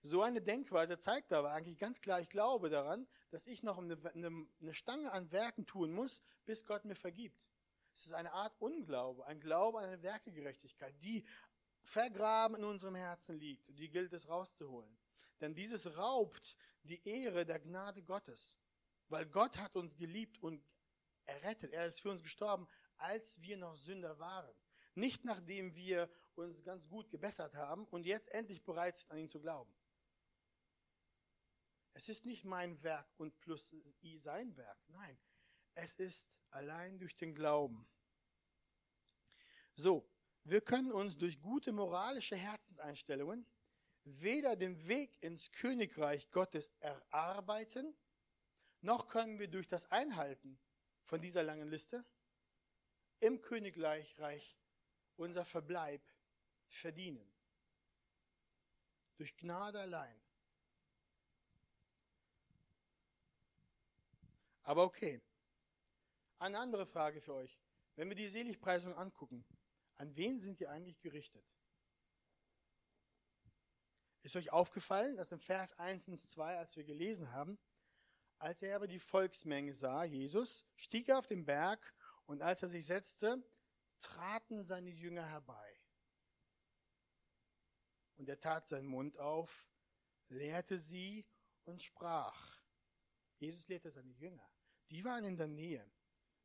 So 0.02 0.22
eine 0.22 0.42
Denkweise 0.42 0.98
zeigt 0.98 1.32
aber 1.32 1.52
eigentlich 1.52 1.78
ganz 1.78 2.00
klar, 2.00 2.20
ich 2.20 2.28
glaube 2.28 2.68
daran, 2.68 3.08
dass 3.30 3.46
ich 3.46 3.62
noch 3.62 3.78
eine, 3.78 3.98
eine, 4.12 4.46
eine 4.60 4.74
Stange 4.74 5.10
an 5.10 5.32
Werken 5.32 5.66
tun 5.66 5.92
muss, 5.92 6.20
bis 6.44 6.64
Gott 6.64 6.84
mir 6.84 6.94
vergibt. 6.94 7.42
Es 7.94 8.06
ist 8.06 8.12
eine 8.12 8.32
Art 8.32 8.54
Unglaube, 8.60 9.24
ein 9.26 9.40
Glaube 9.40 9.78
an 9.78 9.84
eine 9.84 10.02
Werkegerechtigkeit, 10.02 10.94
die 11.02 11.24
vergraben 11.82 12.56
in 12.56 12.64
unserem 12.64 12.96
Herzen 12.96 13.38
liegt. 13.38 13.78
Die 13.78 13.88
gilt 13.88 14.12
es 14.12 14.28
rauszuholen. 14.28 14.98
Denn 15.40 15.54
dieses 15.54 15.96
raubt 15.96 16.56
die 16.82 17.06
Ehre 17.06 17.46
der 17.46 17.60
Gnade 17.60 18.02
Gottes. 18.02 18.56
Weil 19.08 19.26
Gott 19.26 19.56
hat 19.58 19.76
uns 19.76 19.96
geliebt 19.96 20.42
und 20.42 20.64
errettet. 21.24 21.72
Er 21.72 21.86
ist 21.86 22.00
für 22.00 22.10
uns 22.10 22.22
gestorben, 22.22 22.66
als 22.96 23.40
wir 23.40 23.56
noch 23.56 23.76
Sünder 23.76 24.18
waren. 24.18 24.54
Nicht 24.94 25.24
nachdem 25.24 25.74
wir 25.74 26.10
uns 26.34 26.64
ganz 26.64 26.88
gut 26.88 27.10
gebessert 27.10 27.54
haben 27.54 27.86
und 27.86 28.06
jetzt 28.06 28.28
endlich 28.28 28.64
bereit 28.64 28.96
sind, 28.96 29.10
an 29.10 29.18
ihn 29.18 29.28
zu 29.28 29.40
glauben. 29.40 29.72
Es 31.92 32.08
ist 32.08 32.26
nicht 32.26 32.44
mein 32.44 32.82
Werk 32.82 33.08
und 33.18 33.38
plus 33.40 33.72
sein 34.16 34.56
Werk. 34.56 34.78
Nein, 34.88 35.18
es 35.74 35.94
ist 35.96 36.28
allein 36.50 36.98
durch 36.98 37.16
den 37.16 37.34
Glauben. 37.34 37.86
So, 39.76 40.08
wir 40.44 40.60
können 40.60 40.92
uns 40.92 41.16
durch 41.16 41.40
gute 41.40 41.72
moralische 41.72 42.36
Herzenseinstellungen 42.36 43.46
weder 44.04 44.54
den 44.56 44.86
Weg 44.86 45.22
ins 45.22 45.50
Königreich 45.52 46.30
Gottes 46.30 46.70
erarbeiten, 46.80 47.96
noch 48.82 49.08
können 49.08 49.38
wir 49.38 49.48
durch 49.48 49.66
das 49.66 49.90
Einhalten 49.90 50.58
von 51.04 51.22
dieser 51.22 51.42
langen 51.42 51.68
Liste 51.68 52.04
im 53.20 53.40
Königreich 53.40 54.58
unser 55.16 55.44
Verbleib 55.44 56.02
verdienen. 56.68 57.32
Durch 59.16 59.36
Gnade 59.36 59.80
allein. 59.80 60.20
Aber 64.64 64.84
okay. 64.84 65.22
Eine 66.38 66.58
andere 66.58 66.86
Frage 66.86 67.20
für 67.20 67.34
euch. 67.34 67.58
Wenn 67.96 68.08
wir 68.08 68.16
die 68.16 68.28
Seligpreisung 68.28 68.94
angucken, 68.94 69.44
an 69.96 70.14
wen 70.16 70.38
sind 70.38 70.60
die 70.60 70.66
eigentlich 70.66 71.00
gerichtet? 71.00 71.44
Ist 74.22 74.36
euch 74.36 74.52
aufgefallen, 74.52 75.16
dass 75.16 75.32
im 75.32 75.40
Vers 75.40 75.72
1 75.78 76.08
und 76.08 76.18
2, 76.18 76.58
als 76.58 76.76
wir 76.76 76.84
gelesen 76.84 77.32
haben, 77.32 77.58
als 78.38 78.62
er 78.62 78.76
aber 78.76 78.88
die 78.88 78.98
Volksmenge 78.98 79.74
sah, 79.74 80.04
Jesus, 80.04 80.64
stieg 80.76 81.08
er 81.08 81.18
auf 81.18 81.26
den 81.26 81.44
Berg 81.44 81.94
und 82.26 82.42
als 82.42 82.62
er 82.62 82.68
sich 82.68 82.86
setzte, 82.86 83.42
traten 84.00 84.62
seine 84.62 84.90
Jünger 84.90 85.26
herbei. 85.26 85.80
Und 88.16 88.28
er 88.28 88.40
tat 88.40 88.66
seinen 88.66 88.86
Mund 88.86 89.18
auf, 89.18 89.68
lehrte 90.28 90.78
sie 90.78 91.26
und 91.64 91.82
sprach. 91.82 92.62
Jesus 93.38 93.68
lehrte 93.68 93.90
seine 93.90 94.12
Jünger. 94.12 94.48
Die 94.90 95.04
waren 95.04 95.24
in 95.24 95.36
der 95.36 95.48
Nähe. 95.48 95.90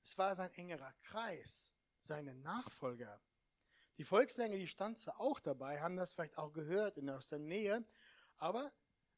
Es 0.10 0.18
war 0.18 0.34
sein 0.34 0.52
engerer 0.56 0.92
Kreis, 1.04 1.72
seine 2.02 2.34
Nachfolger. 2.34 3.22
Die 4.00 4.04
Volkslänge, 4.04 4.58
die 4.58 4.68
stand 4.68 4.98
zwar 4.98 5.20
auch 5.20 5.40
dabei, 5.40 5.82
haben 5.82 5.98
das 5.98 6.12
vielleicht 6.12 6.40
auch 6.40 6.52
gehört 6.52 6.98
in, 6.98 7.12
aus 7.12 7.28
der 7.28 7.38
Nähe, 7.38 7.86
aber 8.38 8.74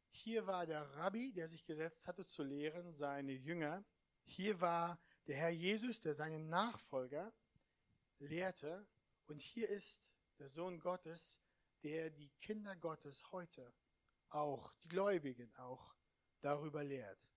hier 0.09 0.47
war 0.47 0.65
der 0.65 0.81
Rabbi, 0.97 1.31
der 1.31 1.47
sich 1.47 1.63
gesetzt 1.63 2.07
hatte 2.07 2.25
zu 2.25 2.43
lehren, 2.43 2.91
seine 2.91 3.31
Jünger. 3.31 3.85
Hier 4.25 4.59
war 4.59 4.99
der 5.27 5.37
Herr 5.37 5.51
Jesus, 5.51 6.01
der 6.01 6.13
seine 6.13 6.39
Nachfolger 6.39 7.31
lehrte. 8.19 8.85
Und 9.27 9.41
hier 9.41 9.69
ist 9.69 10.03
der 10.39 10.49
Sohn 10.49 10.77
Gottes, 10.81 11.39
der 11.83 12.09
die 12.09 12.31
Kinder 12.41 12.75
Gottes 12.75 13.31
heute 13.31 13.73
auch, 14.27 14.73
die 14.83 14.89
Gläubigen 14.89 15.55
auch, 15.55 15.95
darüber 16.41 16.83
lehrt. 16.83 17.30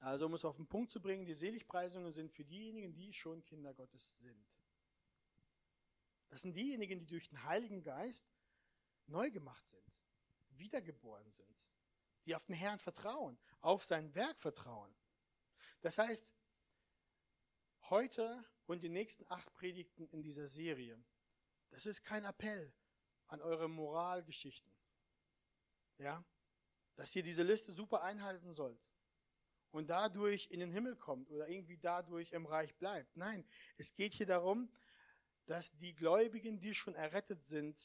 Also 0.00 0.26
um 0.26 0.34
es 0.34 0.46
auf 0.46 0.56
den 0.56 0.66
Punkt 0.66 0.90
zu 0.90 1.00
bringen, 1.00 1.26
die 1.26 1.34
Seligpreisungen 1.34 2.12
sind 2.12 2.32
für 2.32 2.44
diejenigen, 2.44 2.94
die 2.94 3.12
schon 3.12 3.44
Kinder 3.44 3.74
Gottes 3.74 4.16
sind. 4.18 4.46
Das 6.30 6.40
sind 6.40 6.54
diejenigen, 6.54 6.98
die 6.98 7.06
durch 7.06 7.28
den 7.28 7.44
Heiligen 7.44 7.82
Geist 7.82 8.24
neu 9.06 9.30
gemacht 9.30 9.66
sind, 9.68 9.84
wiedergeboren 10.56 11.30
sind, 11.30 11.54
die 12.24 12.34
auf 12.34 12.46
den 12.46 12.54
Herrn 12.54 12.78
vertrauen, 12.78 13.38
auf 13.60 13.84
sein 13.84 14.14
Werk 14.14 14.38
vertrauen. 14.40 14.94
Das 15.82 15.98
heißt, 15.98 16.32
heute 17.90 18.42
und 18.66 18.82
die 18.82 18.88
nächsten 18.88 19.26
acht 19.28 19.52
Predigten 19.52 20.08
in 20.08 20.22
dieser 20.22 20.46
Serie, 20.46 20.98
das 21.70 21.84
ist 21.84 22.04
kein 22.04 22.24
Appell 22.24 22.72
an 23.26 23.42
eure 23.42 23.68
Moralgeschichten. 23.68 24.72
Ja? 25.98 26.24
Dass 26.96 27.14
ihr 27.14 27.22
diese 27.22 27.42
Liste 27.42 27.72
super 27.72 28.02
einhalten 28.02 28.54
sollt 28.54 28.89
und 29.70 29.88
dadurch 29.88 30.48
in 30.50 30.60
den 30.60 30.72
Himmel 30.72 30.96
kommt 30.96 31.30
oder 31.30 31.48
irgendwie 31.48 31.78
dadurch 31.78 32.32
im 32.32 32.46
Reich 32.46 32.74
bleibt. 32.76 33.16
Nein, 33.16 33.46
es 33.76 33.94
geht 33.94 34.14
hier 34.14 34.26
darum, 34.26 34.70
dass 35.46 35.70
die 35.78 35.94
Gläubigen, 35.94 36.60
die 36.60 36.74
schon 36.74 36.94
errettet 36.94 37.44
sind, 37.44 37.78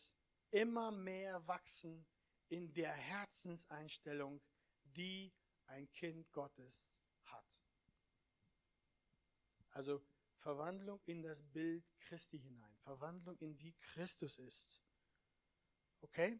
immer 0.51 0.91
mehr 0.91 1.45
wachsen 1.47 2.05
in 2.49 2.73
der 2.73 2.91
Herzenseinstellung, 2.91 4.41
die 4.83 5.33
ein 5.67 5.91
Kind 5.91 6.31
Gottes 6.31 6.97
hat. 7.25 7.45
Also 9.71 10.05
Verwandlung 10.37 11.01
in 11.05 11.23
das 11.23 11.41
Bild 11.41 11.83
Christi 11.99 12.39
hinein, 12.39 12.77
Verwandlung 12.83 13.37
in 13.39 13.59
wie 13.59 13.73
Christus 13.73 14.37
ist. 14.37 14.81
Okay? 16.01 16.39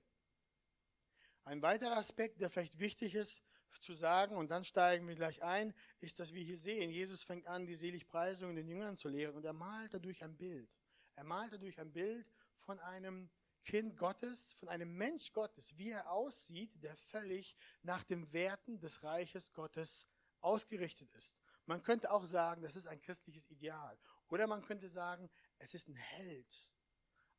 Ein 1.44 1.62
weiterer 1.62 1.98
Aspekt, 1.98 2.40
der 2.40 2.50
vielleicht 2.50 2.80
wichtig 2.80 3.16
ist 3.16 3.42
zu 3.80 3.94
sagen, 3.94 4.36
und 4.36 4.52
dann 4.52 4.64
steigen 4.64 5.08
wir 5.08 5.16
gleich 5.16 5.44
ein, 5.44 5.74
ist, 6.00 6.20
dass 6.20 6.34
wir 6.34 6.44
hier 6.44 6.58
sehen, 6.58 6.92
Jesus 6.92 7.24
fängt 7.24 7.48
an, 7.48 7.66
die 7.66 7.76
Seligpreisung 7.76 8.56
den 8.56 8.68
Jüngern 8.68 8.98
zu 8.98 9.10
lehren 9.10 9.36
und 9.36 9.46
er 9.46 9.54
malt 9.54 9.94
dadurch 9.94 10.24
ein 10.24 10.36
Bild. 10.36 10.70
Er 11.16 11.24
malt 11.24 11.54
dadurch 11.54 11.80
ein 11.80 11.92
Bild 11.92 12.32
von 12.58 12.80
einem 12.80 13.30
Kind 13.66 13.98
Gottes, 13.98 14.54
von 14.54 14.70
einem 14.70 14.96
Mensch 14.96 15.34
Gottes, 15.34 15.76
wie 15.78 15.90
er 15.90 16.12
aussieht, 16.12 16.72
der 16.84 16.96
völlig 16.96 17.56
nach 17.82 18.04
den 18.04 18.32
Werten 18.32 18.80
des 18.80 19.04
Reiches 19.04 19.54
Gottes 19.54 20.08
ausgerichtet 20.42 21.12
ist. 21.14 21.36
Man 21.66 21.82
könnte 21.82 22.12
auch 22.12 22.26
sagen, 22.26 22.62
das 22.62 22.76
ist 22.76 22.88
ein 22.88 23.02
christliches 23.02 23.50
Ideal. 23.50 23.98
Oder 24.28 24.46
man 24.46 24.62
könnte 24.62 24.88
sagen, 24.88 25.30
es 25.58 25.74
ist 25.74 25.88
ein 25.88 25.96
Held. 25.96 26.70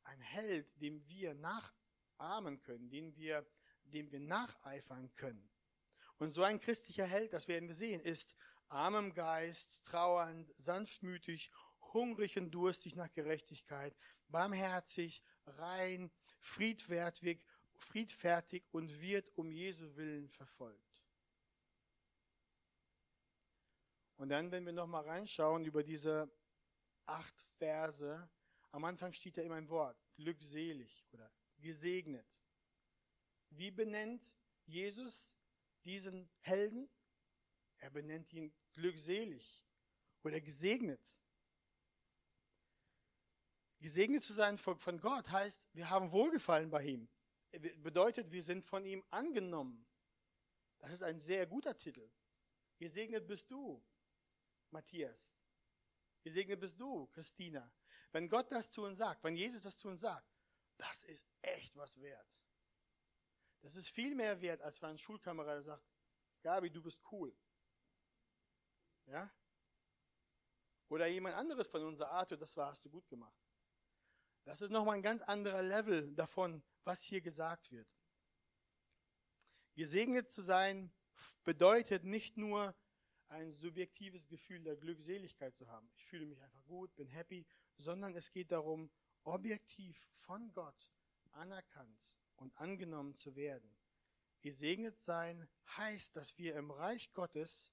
Ein 0.03 0.19
Held, 0.19 0.81
dem 0.81 1.07
wir 1.07 1.33
nachahmen 1.33 2.61
können, 2.61 2.89
dem 2.89 3.15
wir, 3.15 3.45
dem 3.83 4.11
wir 4.11 4.19
nacheifern 4.19 5.13
können. 5.15 5.49
Und 6.19 6.33
so 6.33 6.43
ein 6.43 6.59
christlicher 6.59 7.05
Held, 7.05 7.33
das 7.33 7.47
werden 7.47 7.67
wir 7.67 7.75
sehen, 7.75 8.01
ist 8.01 8.35
arm 8.69 8.95
im 8.95 9.13
Geist, 9.13 9.83
trauernd, 9.85 10.51
sanftmütig, 10.55 11.51
hungrig 11.93 12.37
und 12.37 12.51
durstig 12.51 12.95
nach 12.95 13.11
Gerechtigkeit, 13.13 13.95
barmherzig, 14.27 15.23
rein, 15.45 16.11
friedfertig, 16.39 17.43
friedfertig 17.75 18.65
und 18.71 19.01
wird 19.01 19.31
um 19.35 19.51
Jesu 19.51 19.95
Willen 19.95 20.27
verfolgt. 20.27 20.83
Und 24.17 24.29
dann, 24.29 24.51
wenn 24.51 24.65
wir 24.65 24.73
nochmal 24.73 25.03
reinschauen 25.03 25.63
über 25.63 25.83
diese 25.83 26.29
acht 27.05 27.39
Verse, 27.59 28.27
am 28.71 28.83
Anfang 28.83 29.13
steht 29.13 29.37
ja 29.37 29.43
immer 29.43 29.55
ein 29.55 29.69
Wort, 29.69 29.97
glückselig 30.15 31.05
oder 31.11 31.31
gesegnet. 31.59 32.27
Wie 33.51 33.71
benennt 33.71 34.33
Jesus 34.65 35.36
diesen 35.87 36.29
Helden? 36.39 36.89
Er 37.79 37.89
benennt 37.89 38.31
ihn 38.33 38.53
glückselig 38.73 39.63
oder 40.23 40.41
gesegnet. 40.41 41.01
Gesegnet 43.79 44.23
zu 44.23 44.33
sein 44.33 44.57
von 44.57 44.99
Gott 44.99 45.29
heißt, 45.29 45.63
wir 45.73 45.89
haben 45.89 46.11
Wohlgefallen 46.11 46.69
bei 46.69 46.83
ihm. 46.83 47.09
Bedeutet, 47.51 48.31
wir 48.31 48.43
sind 48.43 48.63
von 48.63 48.85
ihm 48.85 49.03
angenommen. 49.09 49.87
Das 50.79 50.91
ist 50.91 51.03
ein 51.03 51.19
sehr 51.19 51.45
guter 51.45 51.77
Titel. 51.77 52.09
Gesegnet 52.77 53.27
bist 53.27 53.49
du, 53.49 53.83
Matthias. 54.71 55.33
Gesegnet 56.23 56.59
bist 56.59 56.79
du, 56.79 57.07
Christina. 57.07 57.71
Wenn 58.11 58.29
Gott 58.29 58.51
das 58.51 58.71
zu 58.71 58.83
uns 58.83 58.97
sagt, 58.97 59.23
wenn 59.23 59.35
Jesus 59.35 59.61
das 59.61 59.77
zu 59.77 59.87
uns 59.87 60.01
sagt, 60.01 60.27
das 60.77 61.03
ist 61.05 61.25
echt 61.41 61.75
was 61.75 61.99
wert. 61.99 62.36
Das 63.61 63.75
ist 63.75 63.89
viel 63.89 64.15
mehr 64.15 64.39
wert, 64.41 64.61
als 64.61 64.81
wenn 64.81 64.91
ein 64.91 64.97
Schulkamerad 64.97 65.63
sagt, 65.63 65.83
Gabi, 66.41 66.69
du 66.69 66.81
bist 66.81 67.01
cool. 67.11 67.35
Ja? 69.07 69.31
Oder 70.89 71.07
jemand 71.07 71.35
anderes 71.35 71.67
von 71.67 71.83
unserer 71.83 72.11
Art, 72.11 72.31
das 72.31 72.55
war, 72.55 72.67
hast 72.67 72.85
du 72.85 72.89
gut 72.89 73.07
gemacht. 73.09 73.37
Das 74.45 74.61
ist 74.61 74.69
nochmal 74.69 74.95
ein 74.95 75.01
ganz 75.01 75.21
anderer 75.23 75.61
Level 75.61 76.13
davon, 76.15 76.63
was 76.83 77.03
hier 77.03 77.19
gesagt 77.19 77.71
wird. 77.71 77.87
Gesegnet 79.75 80.31
zu 80.31 80.41
sein 80.41 80.91
bedeutet 81.43 82.03
nicht 82.03 82.37
nur 82.37 82.73
ein 83.27 83.51
subjektives 83.51 84.27
Gefühl 84.27 84.63
der 84.63 84.77
Glückseligkeit 84.77 85.55
zu 85.57 85.67
haben. 85.67 85.89
Ich 85.93 86.05
fühle 86.05 86.25
mich 86.25 86.41
einfach 86.41 86.63
gut, 86.65 86.95
bin 86.95 87.07
happy, 87.09 87.45
sondern 87.75 88.15
es 88.15 88.31
geht 88.31 88.51
darum, 88.51 88.89
objektiv 89.23 89.97
von 90.21 90.53
Gott 90.53 90.93
anerkannt 91.31 91.99
und 92.37 92.57
angenommen 92.59 93.15
zu 93.15 93.35
werden. 93.35 93.75
Gesegnet 94.41 94.99
sein 94.99 95.47
heißt, 95.77 96.15
dass 96.15 96.37
wir 96.37 96.55
im 96.55 96.71
Reich 96.71 97.11
Gottes 97.13 97.71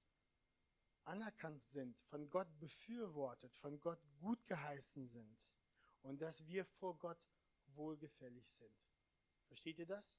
anerkannt 1.05 1.65
sind, 1.69 1.99
von 2.09 2.29
Gott 2.31 2.49
befürwortet, 2.59 3.55
von 3.57 3.81
Gott 3.81 4.01
gut 4.19 4.45
geheißen 4.47 5.09
sind 5.09 5.39
und 6.03 6.21
dass 6.21 6.45
wir 6.47 6.65
vor 6.65 6.99
Gott 6.99 7.19
wohlgefällig 7.67 8.51
sind. 8.51 8.75
Versteht 9.47 9.79
ihr 9.79 9.87
das? 9.87 10.17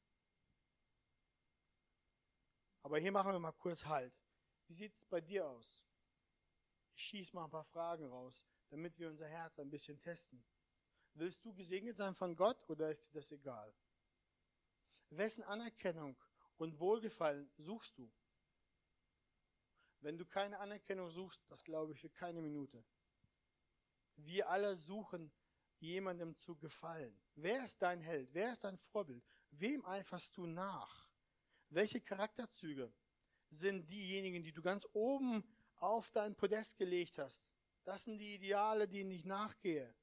Aber 2.84 3.00
hier 3.00 3.12
machen 3.12 3.32
wir 3.32 3.39
mal 3.39 3.52
kurz 3.52 3.84
Halt. 3.86 4.13
Wie 4.67 4.74
sieht 4.74 4.96
es 4.96 5.06
bei 5.06 5.22
dir 5.22 5.48
aus? 5.48 5.82
Ich 6.93 7.04
schieße 7.04 7.36
mal 7.36 7.46
ein 7.46 7.52
paar 7.52 7.65
Fragen 7.65 8.06
raus, 8.06 8.46
damit 8.70 8.98
wir 8.98 9.10
unser 9.10 9.28
Herz 9.28 9.60
ein 9.60 9.70
bisschen 9.70 10.00
testen. 10.00 10.46
Willst 11.13 11.43
du 11.43 11.54
gesegnet 11.54 11.98
sein 11.98 12.13
von 12.13 12.36
Gott 12.36 12.58
oder 12.70 12.91
ist 12.91 13.06
dir 13.08 13.13
das 13.13 13.32
egal? 13.32 13.74
Wessen 15.17 15.43
Anerkennung 15.43 16.17
und 16.58 16.80
Wohlgefallen 16.80 17.49
suchst 17.58 17.97
du? 17.97 18.12
Wenn 20.01 20.17
du 20.17 20.25
keine 20.25 20.60
Anerkennung 20.60 21.10
suchst, 21.10 21.41
das 21.49 21.63
glaube 21.63 21.93
ich 21.93 21.99
für 21.99 22.10
keine 22.10 22.41
Minute. 22.41 22.84
Wir 24.17 24.49
alle 24.49 24.75
suchen 24.78 25.32
jemandem 25.80 26.36
zu 26.38 26.56
gefallen. 26.56 27.19
Wer 27.36 27.65
ist 27.65 27.82
dein 27.82 28.01
Held? 28.01 28.34
Wer 28.34 28.54
ist 28.54 28.63
dein 28.63 28.78
Vorbild? 28.78 29.23
Wem 29.51 29.86
eiferst 29.86 30.36
du 30.38 30.45
nach? 30.45 31.10
Welche 31.69 32.01
Charakterzüge 32.01 32.93
sind 33.49 33.89
diejenigen, 33.89 34.43
die 34.43 34.51
du 34.51 34.62
ganz 34.62 34.88
oben 34.93 35.43
auf 35.78 36.12
dein 36.12 36.36
Podest 36.36 36.78
gelegt 36.78 37.17
hast? 37.17 37.43
Das 37.84 38.06
sind 38.06 38.19
die 38.19 38.36
Ideale, 38.36 38.88
denen 38.88 39.12
ich 39.12 39.25
nachgehe. 39.25 39.93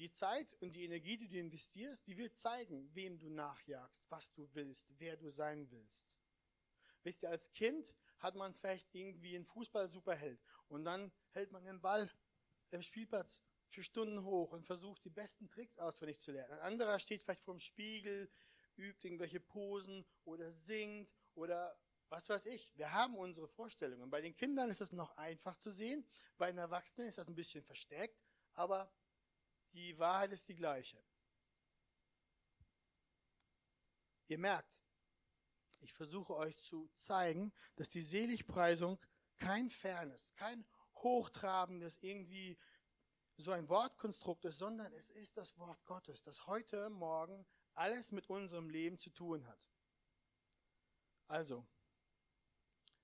Die 0.00 0.10
Zeit 0.10 0.56
und 0.60 0.72
die 0.72 0.84
Energie, 0.84 1.18
die 1.18 1.28
du 1.28 1.38
investierst, 1.38 2.06
die 2.06 2.16
wird 2.16 2.34
zeigen, 2.34 2.88
wem 2.94 3.18
du 3.18 3.28
nachjagst, 3.28 4.02
was 4.08 4.32
du 4.32 4.48
willst, 4.54 4.88
wer 4.96 5.14
du 5.18 5.30
sein 5.30 5.70
willst. 5.70 6.16
Wisst 7.02 7.22
ihr, 7.22 7.28
als 7.28 7.52
Kind 7.52 7.94
hat 8.18 8.34
man 8.34 8.54
vielleicht 8.54 8.94
irgendwie 8.94 9.36
einen 9.36 9.44
Fußball-Superheld 9.44 10.40
und 10.68 10.86
dann 10.86 11.12
hält 11.32 11.52
man 11.52 11.66
den 11.66 11.82
Ball 11.82 12.10
im 12.70 12.80
Spielplatz 12.80 13.42
für 13.68 13.82
Stunden 13.82 14.24
hoch 14.24 14.52
und 14.52 14.64
versucht, 14.64 15.04
die 15.04 15.10
besten 15.10 15.50
Tricks 15.50 15.78
auswendig 15.78 16.18
zu 16.18 16.32
lernen. 16.32 16.54
Ein 16.54 16.60
anderer 16.72 16.98
steht 16.98 17.22
vielleicht 17.22 17.44
vor 17.44 17.52
dem 17.52 17.60
Spiegel, 17.60 18.30
übt 18.76 19.06
irgendwelche 19.06 19.40
Posen 19.40 20.06
oder 20.24 20.50
singt 20.50 21.14
oder 21.34 21.78
was 22.08 22.26
weiß 22.26 22.46
ich. 22.46 22.74
Wir 22.74 22.94
haben 22.94 23.16
unsere 23.16 23.48
Vorstellungen. 23.48 24.08
Bei 24.08 24.22
den 24.22 24.34
Kindern 24.34 24.70
ist 24.70 24.80
das 24.80 24.92
noch 24.92 25.14
einfach 25.18 25.58
zu 25.58 25.70
sehen, 25.70 26.08
bei 26.38 26.50
den 26.50 26.56
Erwachsenen 26.56 27.06
ist 27.06 27.18
das 27.18 27.28
ein 27.28 27.34
bisschen 27.34 27.62
versteckt, 27.62 28.18
aber 28.54 28.90
die 29.72 29.98
Wahrheit 29.98 30.32
ist 30.32 30.48
die 30.48 30.54
gleiche. 30.54 31.02
Ihr 34.28 34.38
merkt, 34.38 34.80
ich 35.80 35.92
versuche 35.92 36.34
euch 36.36 36.56
zu 36.58 36.88
zeigen, 36.94 37.52
dass 37.76 37.88
die 37.88 38.02
Seligpreisung 38.02 38.98
kein 39.38 39.70
fernes, 39.70 40.34
kein 40.36 40.64
hochtrabendes, 40.96 41.98
irgendwie 42.02 42.58
so 43.36 43.52
ein 43.52 43.68
Wortkonstrukt 43.68 44.44
ist, 44.44 44.58
sondern 44.58 44.92
es 44.92 45.10
ist 45.10 45.36
das 45.36 45.56
Wort 45.58 45.84
Gottes, 45.86 46.22
das 46.22 46.46
heute 46.46 46.90
Morgen 46.90 47.46
alles 47.74 48.12
mit 48.12 48.28
unserem 48.28 48.68
Leben 48.68 48.98
zu 48.98 49.10
tun 49.10 49.46
hat. 49.46 49.58
Also, 51.26 51.66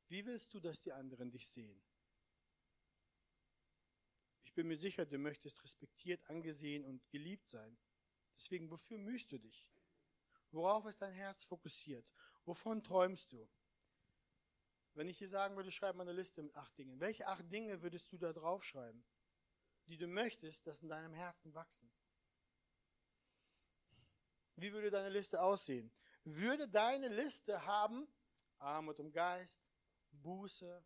wie 0.09 0.25
willst 0.27 0.53
du, 0.53 0.61
dass 0.61 0.81
die 0.81 0.93
anderen 0.93 1.31
dich 1.31 1.49
sehen? 1.49 1.83
Ich 4.57 4.63
bin 4.63 4.69
mir 4.69 4.77
sicher, 4.79 5.05
du 5.05 5.19
möchtest 5.19 5.63
respektiert, 5.63 6.31
angesehen 6.31 6.87
und 6.87 7.07
geliebt 7.11 7.47
sein. 7.47 7.77
Deswegen, 8.39 8.71
wofür 8.71 8.97
mühst 8.97 9.31
du 9.31 9.39
dich? 9.39 9.71
Worauf 10.51 10.87
ist 10.87 11.03
dein 11.03 11.13
Herz 11.13 11.45
fokussiert? 11.45 12.11
Wovon 12.47 12.83
träumst 12.83 13.33
du? 13.33 13.47
Wenn 14.95 15.11
ich 15.11 15.19
dir 15.19 15.29
sagen 15.29 15.57
würde, 15.57 15.71
schreib 15.71 15.95
mal 15.95 16.05
eine 16.05 16.15
Liste 16.15 16.43
mit 16.43 16.57
acht 16.57 16.79
Dingen. 16.79 16.99
Welche 17.01 17.27
acht 17.27 17.53
Dinge 17.53 17.83
würdest 17.83 18.11
du 18.11 18.17
da 18.17 18.33
draufschreiben? 18.33 19.05
die 19.87 19.97
du 19.97 20.07
möchtest, 20.07 20.67
dass 20.67 20.83
in 20.83 20.89
deinem 20.89 21.15
Herzen 21.15 21.55
wachsen. 21.55 21.91
Wie 24.57 24.73
würde 24.73 24.91
deine 24.91 25.11
Liste 25.11 25.43
aussehen? 25.43 25.93
Würde 26.25 26.69
deine 26.69 27.09
Liste 27.09 27.67
haben 27.67 28.09
Armut 28.59 28.99
im 28.99 29.13
Geist, 29.13 29.63
Buße, 30.11 30.83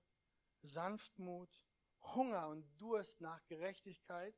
Sanftmut, 0.62 1.62
Hunger 2.02 2.48
und 2.48 2.64
Durst 2.80 3.20
nach 3.20 3.44
Gerechtigkeit, 3.46 4.34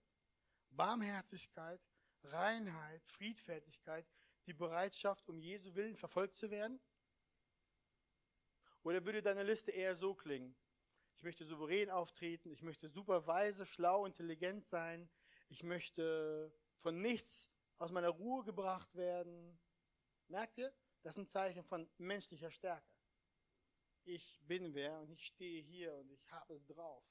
Barmherzigkeit, 0.70 1.80
Reinheit, 2.24 3.04
Friedfertigkeit, 3.06 4.06
die 4.46 4.52
Bereitschaft, 4.52 5.28
um 5.28 5.38
Jesu 5.38 5.74
Willen 5.74 5.96
verfolgt 5.96 6.34
zu 6.34 6.50
werden? 6.50 6.80
Oder 8.82 9.04
würde 9.04 9.22
deine 9.22 9.42
Liste 9.42 9.70
eher 9.70 9.94
so 9.94 10.14
klingen? 10.14 10.56
Ich 11.16 11.22
möchte 11.22 11.44
souverän 11.44 11.90
auftreten, 11.90 12.50
ich 12.50 12.62
möchte 12.62 12.88
super 12.88 13.26
weise, 13.26 13.64
schlau, 13.64 14.06
intelligent 14.06 14.64
sein, 14.64 15.08
ich 15.48 15.62
möchte 15.62 16.52
von 16.78 17.00
nichts 17.00 17.50
aus 17.78 17.92
meiner 17.92 18.08
Ruhe 18.08 18.44
gebracht 18.44 18.94
werden. 18.94 19.60
Merkt 20.28 20.58
ihr? 20.58 20.74
Das 21.02 21.16
ein 21.16 21.28
Zeichen 21.28 21.62
von 21.64 21.88
menschlicher 21.98 22.50
Stärke. 22.50 22.92
Ich 24.04 24.40
bin 24.46 24.74
wer 24.74 24.98
und 25.00 25.10
ich 25.10 25.26
stehe 25.26 25.62
hier 25.62 25.94
und 25.94 26.10
ich 26.10 26.30
habe 26.30 26.54
es 26.54 26.66
drauf. 26.66 27.04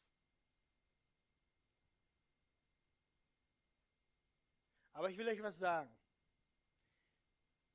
Aber 4.93 5.09
ich 5.09 5.17
will 5.17 5.27
euch 5.27 5.41
was 5.41 5.57
sagen. 5.57 5.95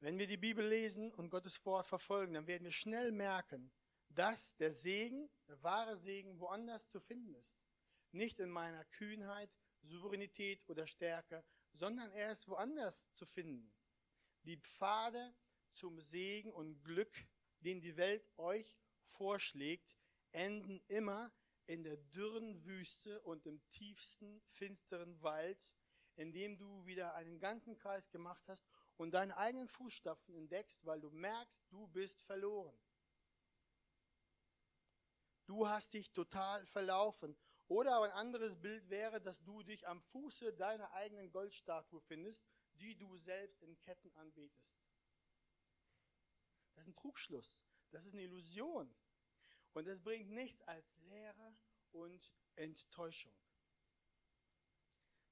Wenn 0.01 0.19
wir 0.19 0.27
die 0.27 0.37
Bibel 0.37 0.67
lesen 0.67 1.13
und 1.15 1.31
Gottes 1.31 1.65
Wort 1.65 1.87
verfolgen, 1.87 2.35
dann 2.35 2.47
werden 2.47 2.65
wir 2.65 2.73
schnell 2.73 3.13
merken, 3.13 3.73
dass 4.11 4.57
der 4.57 4.73
Segen, 4.73 5.29
der 5.49 5.63
wahre 5.63 5.97
Segen, 5.97 6.39
woanders 6.39 6.89
zu 6.89 7.01
finden 7.01 7.35
ist. 7.35 7.59
Nicht 8.13 8.39
in 8.39 8.51
meiner 8.51 8.85
Kühnheit, 8.85 9.51
Souveränität 9.83 10.69
oder 10.69 10.87
Stärke, 10.87 11.45
sondern 11.73 12.11
er 12.13 12.33
ist 12.33 12.49
woanders 12.49 13.11
zu 13.13 13.27
finden. 13.27 13.73
Die 14.43 14.59
Pfade 14.59 15.35
zum 15.73 16.01
Segen 16.01 16.53
und 16.53 16.83
Glück, 16.85 17.27
den 17.61 17.81
die 17.81 17.97
Welt 17.97 18.31
euch 18.37 18.79
vorschlägt, 19.07 19.97
enden 20.33 20.81
immer 20.89 21.33
in 21.67 21.83
der 21.83 21.97
dürren 21.97 22.65
Wüste 22.65 23.21
und 23.23 23.47
im 23.47 23.61
tiefsten, 23.71 24.43
finsteren 24.51 25.21
Wald, 25.23 25.73
in 26.17 26.33
dem 26.33 26.59
du 26.59 26.85
wieder 26.87 27.15
einen 27.15 27.39
ganzen 27.39 27.77
Kreis 27.77 28.11
gemacht 28.11 28.43
hast 28.49 28.67
und 28.97 29.13
deinen 29.13 29.33
eigenen 29.33 29.69
Fußstapfen 29.69 30.35
entdeckst, 30.35 30.85
weil 30.85 31.01
du 31.01 31.11
merkst, 31.11 31.63
du 31.71 31.87
bist 31.89 32.23
verloren. 32.23 32.79
Du 35.47 35.69
hast 35.69 35.93
dich 35.95 36.11
total 36.13 36.67
verlaufen. 36.67 37.37
Oder 37.69 38.01
ein 38.03 38.11
anderes 38.13 38.61
Bild 38.61 38.89
wäre, 38.91 39.21
dass 39.21 39.43
du 39.43 39.63
dich 39.63 39.87
am 39.87 40.01
Fuße 40.01 40.53
deiner 40.55 40.93
eigenen 40.93 41.31
Goldstatue 41.31 42.01
findest, 42.01 42.45
die 42.75 42.97
du 42.97 43.17
selbst 43.17 43.63
in 43.63 43.79
Ketten 43.81 44.13
anbetest. 44.15 44.77
Das 46.75 46.83
ist 46.83 46.89
ein 46.89 46.95
Trugschluss. 46.95 47.61
Das 47.91 48.05
ist 48.05 48.13
eine 48.13 48.23
Illusion. 48.23 48.95
Und 49.73 49.87
es 49.87 50.01
bringt 50.01 50.31
nichts 50.31 50.63
als 50.63 50.97
Lehre 50.99 51.57
und 51.93 52.33
Enttäuschung. 52.55 53.35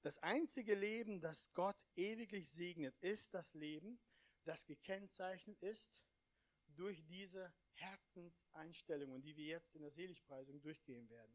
Das 0.04 0.18
einzige 0.18 0.74
Leben, 0.74 1.18
das 1.22 1.50
Gott 1.54 1.82
ewiglich 1.96 2.50
segnet, 2.50 2.94
ist 2.98 3.32
das 3.32 3.54
Leben, 3.54 3.98
das 4.44 4.66
gekennzeichnet 4.66 5.58
ist 5.62 6.04
durch 6.76 7.02
diese 7.06 7.50
Herzenseinstellungen, 7.72 9.22
die 9.22 9.34
wir 9.34 9.46
jetzt 9.46 9.74
in 9.74 9.80
der 9.80 9.90
Seligpreisung 9.90 10.60
durchgehen 10.60 11.08
werden. 11.08 11.34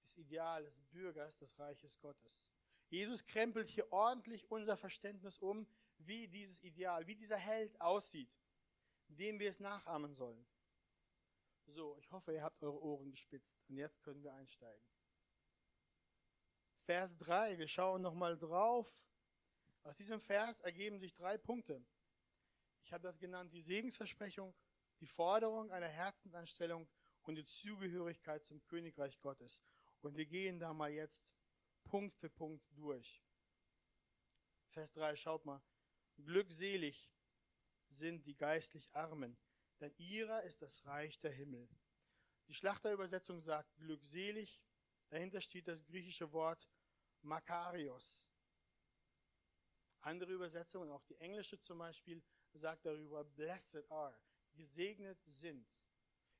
Das 0.00 0.16
Ideal 0.16 0.64
des 0.64 0.80
Bürgers 0.90 1.36
des 1.36 1.58
Reiches 1.58 2.00
Gottes. 2.00 2.42
Jesus 2.88 3.26
krempelt 3.26 3.68
hier 3.68 3.92
ordentlich 3.92 4.50
unser 4.50 4.78
Verständnis 4.78 5.38
um, 5.38 5.66
wie 5.98 6.28
dieses 6.28 6.62
Ideal, 6.62 7.06
wie 7.06 7.14
dieser 7.14 7.36
Held 7.36 7.78
aussieht, 7.78 8.34
dem 9.08 9.38
wir 9.38 9.50
es 9.50 9.60
nachahmen 9.60 10.14
sollen. 10.14 10.46
So, 11.66 11.94
ich 11.98 12.10
hoffe, 12.10 12.32
ihr 12.32 12.42
habt 12.42 12.62
eure 12.62 12.82
Ohren 12.82 13.10
gespitzt 13.10 13.62
und 13.68 13.76
jetzt 13.76 14.02
können 14.02 14.22
wir 14.22 14.32
einsteigen. 14.32 14.82
Vers 16.84 17.16
3, 17.18 17.58
wir 17.58 17.68
schauen 17.68 18.02
nochmal 18.02 18.36
drauf. 18.36 18.92
Aus 19.84 19.96
diesem 19.96 20.20
Vers 20.20 20.60
ergeben 20.60 20.98
sich 20.98 21.14
drei 21.14 21.38
Punkte. 21.38 21.84
Ich 22.84 22.92
habe 22.92 23.04
das 23.04 23.18
genannt, 23.18 23.52
die 23.52 23.62
Segensversprechung, 23.62 24.54
die 25.00 25.06
Forderung 25.06 25.70
einer 25.70 25.88
Herzensanstellung 25.88 26.88
und 27.22 27.36
die 27.36 27.44
Zugehörigkeit 27.44 28.44
zum 28.44 28.62
Königreich 28.64 29.20
Gottes. 29.20 29.62
Und 30.00 30.16
wir 30.16 30.26
gehen 30.26 30.58
da 30.58 30.72
mal 30.72 30.90
jetzt 30.90 31.24
Punkt 31.84 32.16
für 32.16 32.30
Punkt 32.30 32.64
durch. 32.72 33.22
Vers 34.70 34.92
3, 34.92 35.14
schaut 35.14 35.44
mal. 35.44 35.62
Glückselig 36.16 37.12
sind 37.90 38.26
die 38.26 38.36
geistlich 38.36 38.92
Armen, 38.92 39.38
denn 39.80 39.94
ihrer 39.98 40.42
ist 40.42 40.62
das 40.62 40.84
Reich 40.86 41.20
der 41.20 41.32
Himmel. 41.32 41.68
Die 42.48 42.54
Schlachterübersetzung 42.54 43.40
sagt 43.40 43.74
glückselig, 43.76 44.60
dahinter 45.12 45.42
steht 45.42 45.68
das 45.68 45.84
griechische 45.84 46.32
Wort 46.32 46.66
Makarios. 47.20 48.18
Andere 50.00 50.32
Übersetzungen, 50.32 50.90
auch 50.90 51.04
die 51.04 51.16
englische 51.18 51.60
zum 51.60 51.78
Beispiel, 51.78 52.22
sagt 52.54 52.86
darüber 52.86 53.22
blessed 53.22 53.88
are, 53.90 54.18
gesegnet 54.54 55.22
sind. 55.26 55.68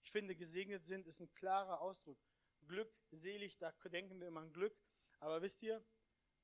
Ich 0.02 0.11
finde, 0.11 0.35
gesegnet 0.35 0.85
sind 0.85 1.06
ist 1.06 1.20
ein 1.20 1.32
klarer 1.35 1.80
Ausdruck. 1.80 2.18
Glückselig, 2.66 3.58
da 3.58 3.72
denken 3.85 4.18
wir 4.18 4.28
immer 4.28 4.40
an 4.40 4.52
Glück. 4.52 4.76
Aber 5.20 5.42
wisst 5.42 5.62
ihr, 5.62 5.85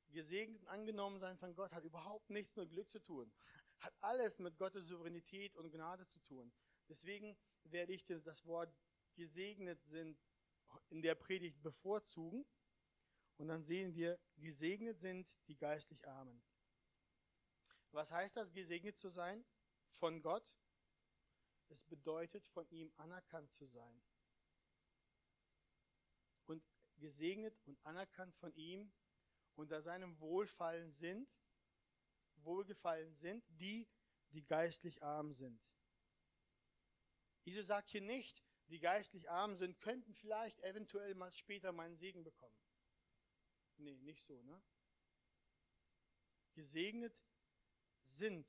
gesegnet 0.09 0.63
und 0.63 0.69
angenommen 0.69 1.19
sein 1.19 1.39
von 1.39 1.55
Gott 1.55 1.73
hat 1.73 1.85
überhaupt 1.85 2.29
nichts 2.31 2.57
mit 2.57 2.71
Glück 2.71 2.91
zu 2.91 3.03
tun. 3.03 3.33
Hat 3.81 3.95
alles 4.01 4.39
mit 4.39 4.59
Gottes 4.59 4.87
Souveränität 4.87 5.57
und 5.57 5.71
Gnade 5.71 6.07
zu 6.07 6.21
tun. 6.21 6.53
Deswegen 6.89 7.37
werde 7.65 7.95
ich 7.95 8.05
das 8.05 8.45
Wort 8.45 8.73
gesegnet 9.15 9.83
sind 9.85 10.19
in 10.91 11.03
der 11.03 11.15
Predigt 11.15 11.63
bevorzugen. 11.63 12.45
Und 13.37 13.49
dann 13.49 13.63
sehen 13.63 13.95
wir, 13.95 14.19
gesegnet 14.37 14.99
sind 14.99 15.29
die 15.47 15.57
geistlich 15.57 16.07
Armen. 16.07 16.43
Was 17.93 18.11
heißt 18.11 18.37
das, 18.37 18.53
gesegnet 18.53 18.99
zu 18.99 19.09
sein? 19.09 19.45
Von 19.99 20.21
Gott? 20.21 20.45
Es 21.69 21.85
bedeutet, 21.85 22.47
von 22.47 22.69
ihm 22.71 22.93
anerkannt 22.97 23.53
zu 23.53 23.67
sein. 23.67 24.03
Und 26.47 26.65
gesegnet 26.97 27.57
und 27.67 27.79
anerkannt 27.85 28.35
von 28.37 28.55
ihm 28.55 28.93
unter 29.55 29.83
seinem 29.83 30.19
Wohlfallen 30.21 30.91
sind, 30.91 31.29
Wohlgefallen 32.37 33.15
sind, 33.15 33.45
die, 33.49 33.89
die 34.31 34.45
geistlich 34.45 35.03
arm 35.03 35.33
sind. 35.33 35.61
Jesus 37.43 37.67
sagt 37.67 37.91
hier 37.91 38.01
nicht, 38.01 38.45
die 38.69 38.81
geistlich 38.81 39.31
arm 39.31 39.55
sind, 39.57 39.81
könnten 39.81 40.15
vielleicht 40.15 40.61
eventuell 40.61 41.15
mal 41.15 41.33
später 41.33 41.73
meinen 41.73 41.97
Segen 41.97 42.23
bekommen. 42.23 42.57
Nee, 43.79 43.97
nicht 44.03 44.27
so, 44.27 44.43
ne? 44.43 44.63
Gesegnet 46.55 47.17
sind. 48.03 48.47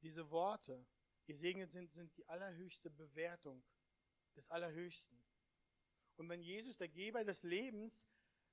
Diese 0.00 0.30
Worte, 0.30 0.84
gesegnet 1.26 1.70
sind, 1.70 1.92
sind 1.92 2.16
die 2.16 2.28
allerhöchste 2.28 2.90
Bewertung 2.90 3.62
des 4.34 4.50
Allerhöchsten. 4.50 5.22
Und 6.16 6.28
wenn 6.28 6.42
Jesus, 6.42 6.76
der 6.76 6.88
Geber 6.88 7.24
des 7.24 7.42
Lebens, 7.44 8.06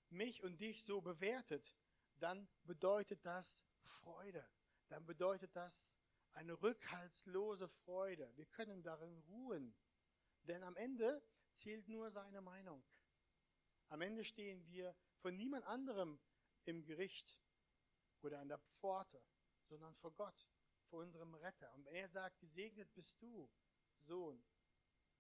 mich 0.10 0.44
und 0.44 0.60
dich 0.60 0.84
so 0.84 1.02
bewertet, 1.02 1.76
dann 2.18 2.48
bedeutet 2.64 3.26
das 3.26 3.66
Freude 3.86 4.48
dann 4.90 5.06
bedeutet 5.06 5.56
das 5.56 5.98
eine 6.34 6.62
rückhaltslose 6.62 7.68
Freude. 7.68 8.32
Wir 8.36 8.46
können 8.46 8.84
darin 8.84 9.18
ruhen. 9.30 9.76
Denn 10.44 10.64
am 10.64 10.76
Ende 10.78 11.24
zählt 11.54 11.88
nur 11.88 12.12
seine 12.12 12.42
Meinung. 12.42 12.84
Am 13.90 14.02
Ende 14.02 14.24
stehen 14.24 14.68
wir 14.68 14.96
von 15.22 15.36
niemand 15.36 15.66
anderem 15.66 16.20
im 16.66 16.86
Gericht 16.86 17.40
oder 18.22 18.40
an 18.40 18.50
der 18.50 18.60
Pforte, 18.60 19.22
sondern 19.68 19.96
vor 19.96 20.12
Gott, 20.14 20.48
vor 20.90 21.00
unserem 21.00 21.34
Retter. 21.36 21.72
Und 21.74 21.86
wenn 21.86 21.96
er 21.96 22.10
sagt, 22.10 22.40
gesegnet 22.40 22.94
bist 22.94 23.22
du, 23.22 23.50
Sohn, 24.02 24.44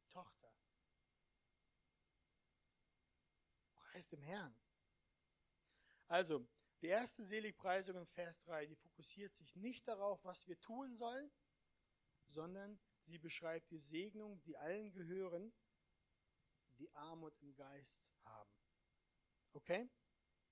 Tochter, 0.09 0.53
preis 3.75 4.07
dem 4.07 4.21
Herrn. 4.21 4.55
Also, 6.07 6.47
die 6.81 6.87
erste 6.87 7.25
Seligpreisung 7.25 7.97
in 7.97 8.07
Vers 8.07 8.39
3, 8.41 8.65
die 8.65 8.75
fokussiert 8.75 9.35
sich 9.35 9.55
nicht 9.55 9.87
darauf, 9.87 10.23
was 10.23 10.47
wir 10.47 10.59
tun 10.61 10.95
sollen, 10.95 11.31
sondern 12.27 12.79
sie 13.05 13.17
beschreibt 13.17 13.69
die 13.71 13.79
Segnung, 13.79 14.41
die 14.43 14.55
allen 14.55 14.91
gehören, 14.91 15.53
die 16.77 16.89
Armut 16.93 17.37
im 17.41 17.53
Geist 17.55 18.03
haben. 18.23 18.53
Okay? 19.53 19.89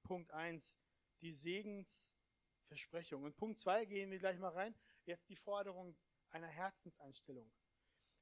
Punkt 0.03 0.31
1, 0.31 0.77
die 1.21 1.33
Segensversprechung. 1.33 3.23
Und 3.23 3.37
Punkt 3.37 3.59
2 3.59 3.85
gehen 3.85 4.11
wir 4.11 4.19
gleich 4.19 4.37
mal 4.39 4.51
rein. 4.51 4.75
Jetzt 5.05 5.29
die 5.29 5.35
Forderung 5.35 5.97
einer 6.29 6.47
Herzenseinstellung. 6.47 7.49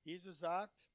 Jesus 0.03 0.39
sagt, 0.39 0.87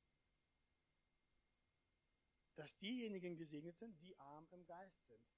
dass 2.54 2.76
diejenigen 2.76 3.36
gesegnet 3.36 3.78
sind, 3.78 4.00
die 4.00 4.16
arm 4.18 4.46
im 4.50 4.64
Geist 4.64 5.06
sind. 5.06 5.29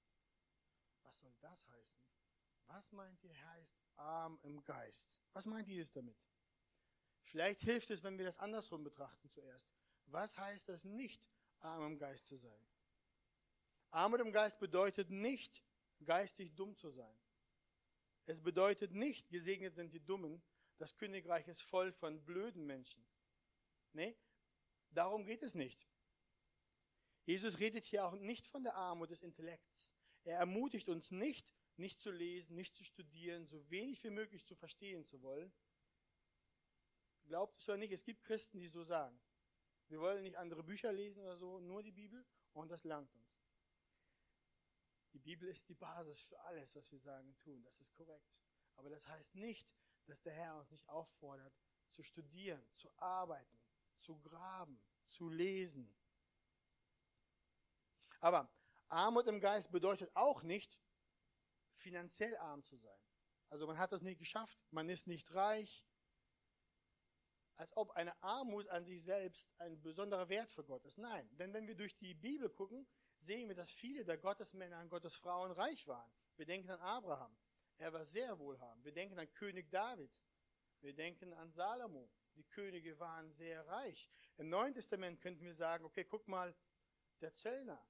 Was 1.13 1.19
soll 1.19 1.35
das 1.41 1.69
heißen? 1.69 2.01
Was 2.65 2.91
meint 2.91 3.23
ihr 3.23 3.45
heißt 3.51 3.79
arm 3.97 4.39
im 4.41 4.63
Geist? 4.63 5.19
Was 5.33 5.45
meint 5.45 5.67
ihr 5.67 5.85
damit? 5.93 6.17
Vielleicht 7.21 7.61
hilft 7.61 7.91
es, 7.91 8.01
wenn 8.01 8.17
wir 8.17 8.25
das 8.25 8.39
andersrum 8.39 8.83
betrachten 8.83 9.29
zuerst. 9.29 9.69
Was 10.07 10.35
heißt 10.35 10.69
es 10.69 10.83
nicht, 10.85 11.23
arm 11.59 11.85
im 11.85 11.99
Geist 11.99 12.25
zu 12.25 12.37
sein? 12.37 12.67
Armut 13.91 14.21
im 14.21 14.31
Geist 14.31 14.57
bedeutet 14.57 15.11
nicht, 15.11 15.63
geistig 16.03 16.55
dumm 16.55 16.75
zu 16.75 16.89
sein. 16.89 17.15
Es 18.25 18.41
bedeutet 18.41 18.91
nicht, 18.91 19.29
gesegnet 19.29 19.75
sind 19.75 19.93
die 19.93 20.03
Dummen, 20.03 20.41
das 20.79 20.95
Königreich 20.95 21.47
ist 21.47 21.61
voll 21.61 21.91
von 21.91 22.25
blöden 22.25 22.65
Menschen. 22.65 23.05
Nee, 23.91 24.17
darum 24.89 25.25
geht 25.25 25.43
es 25.43 25.53
nicht. 25.53 25.87
Jesus 27.25 27.59
redet 27.59 27.85
hier 27.85 28.03
auch 28.03 28.15
nicht 28.15 28.47
von 28.47 28.63
der 28.63 28.73
Armut 28.73 29.11
des 29.11 29.21
Intellekts. 29.21 29.92
Er 30.23 30.39
ermutigt 30.39 30.89
uns 30.89 31.11
nicht, 31.11 31.53
nicht 31.77 31.99
zu 31.99 32.11
lesen, 32.11 32.55
nicht 32.55 32.75
zu 32.75 32.83
studieren, 32.83 33.45
so 33.45 33.69
wenig 33.69 34.03
wie 34.03 34.09
möglich 34.09 34.45
zu 34.45 34.55
verstehen 34.55 35.05
zu 35.05 35.21
wollen. 35.21 35.53
Glaubt 37.25 37.59
es 37.59 37.67
oder 37.67 37.77
nicht, 37.77 37.91
es 37.91 38.03
gibt 38.03 38.23
Christen, 38.23 38.59
die 38.59 38.67
so 38.67 38.83
sagen. 38.83 39.19
Wir 39.87 39.99
wollen 39.99 40.23
nicht 40.23 40.37
andere 40.37 40.63
Bücher 40.63 40.91
lesen 40.91 41.21
oder 41.21 41.37
so, 41.37 41.59
nur 41.59 41.83
die 41.83 41.91
Bibel 41.91 42.25
und 42.53 42.69
das 42.69 42.83
langt 42.83 43.13
uns. 43.15 43.23
Die 45.13 45.19
Bibel 45.19 45.47
ist 45.47 45.69
die 45.69 45.75
Basis 45.75 46.21
für 46.21 46.39
alles, 46.39 46.75
was 46.75 46.91
wir 46.91 46.99
sagen 46.99 47.27
und 47.27 47.39
tun. 47.39 47.61
Das 47.63 47.79
ist 47.79 47.93
korrekt. 47.93 48.41
Aber 48.75 48.89
das 48.89 49.07
heißt 49.07 49.35
nicht, 49.35 49.71
dass 50.05 50.21
der 50.21 50.33
Herr 50.33 50.57
uns 50.57 50.71
nicht 50.71 50.89
auffordert, 50.89 51.53
zu 51.91 52.01
studieren, 52.01 52.65
zu 52.71 52.91
arbeiten, 52.97 53.59
zu 53.95 54.19
graben, 54.19 54.81
zu 55.05 55.29
lesen. 55.29 55.93
Aber 58.19 58.49
Armut 58.89 59.27
im 59.27 59.39
Geist 59.39 59.71
bedeutet 59.71 60.11
auch 60.15 60.43
nicht, 60.43 60.79
finanziell 61.75 62.35
arm 62.37 62.63
zu 62.63 62.77
sein. 62.77 62.99
Also 63.49 63.67
man 63.67 63.77
hat 63.77 63.91
das 63.91 64.01
nicht 64.01 64.19
geschafft, 64.19 64.57
man 64.71 64.89
ist 64.89 65.07
nicht 65.07 65.33
reich, 65.33 65.85
als 67.55 67.75
ob 67.77 67.91
eine 67.91 68.21
Armut 68.23 68.67
an 68.69 68.83
sich 68.83 69.03
selbst 69.03 69.51
ein 69.59 69.79
besonderer 69.81 70.27
Wert 70.29 70.49
für 70.51 70.63
Gott 70.63 70.83
ist. 70.85 70.97
Nein, 70.97 71.29
denn 71.37 71.53
wenn 71.53 71.67
wir 71.67 71.75
durch 71.75 71.95
die 71.97 72.15
Bibel 72.15 72.49
gucken, 72.49 72.87
sehen 73.19 73.47
wir, 73.47 73.55
dass 73.55 73.71
viele 73.71 74.03
der 74.03 74.17
Gottesmänner 74.17 74.81
und 74.81 74.89
Gottesfrauen 74.89 75.51
reich 75.51 75.87
waren. 75.87 76.11
Wir 76.35 76.45
denken 76.45 76.71
an 76.71 76.79
Abraham, 76.79 77.37
er 77.77 77.93
war 77.93 78.05
sehr 78.05 78.39
wohlhabend. 78.39 78.83
Wir 78.83 78.91
denken 78.91 79.19
an 79.19 79.31
König 79.33 79.69
David, 79.69 80.11
wir 80.81 80.93
denken 80.93 81.33
an 81.33 81.51
Salomo, 81.51 82.09
die 82.35 82.43
Könige 82.43 82.99
waren 82.99 83.31
sehr 83.33 83.65
reich. 83.67 84.09
Im 84.37 84.49
Neuen 84.49 84.73
Testament 84.73 85.21
könnten 85.21 85.45
wir 85.45 85.53
sagen, 85.53 85.85
okay, 85.85 86.05
guck 86.05 86.27
mal, 86.27 86.55
der 87.21 87.33
Zöllner, 87.33 87.85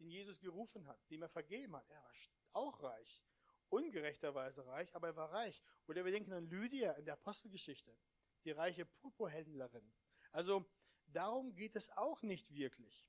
den 0.00 0.10
Jesus 0.10 0.40
gerufen 0.40 0.86
hat, 0.86 0.98
dem 1.10 1.22
er 1.22 1.28
vergeben 1.28 1.76
hat, 1.76 1.88
er 1.88 2.02
war 2.02 2.12
auch 2.52 2.82
reich. 2.82 3.22
Ungerechterweise 3.68 4.66
reich, 4.66 4.92
aber 4.96 5.08
er 5.08 5.16
war 5.16 5.32
reich. 5.32 5.62
Oder 5.86 6.04
wir 6.04 6.10
denken 6.10 6.32
an 6.32 6.48
Lydia 6.48 6.92
in 6.92 7.04
der 7.04 7.14
Apostelgeschichte 7.14 7.96
die 8.44 8.50
reiche 8.50 8.86
Purpurhändlerin. 8.86 9.92
Also 10.32 10.64
darum 11.06 11.54
geht 11.54 11.76
es 11.76 11.90
auch 11.90 12.22
nicht 12.22 12.52
wirklich. 12.52 13.06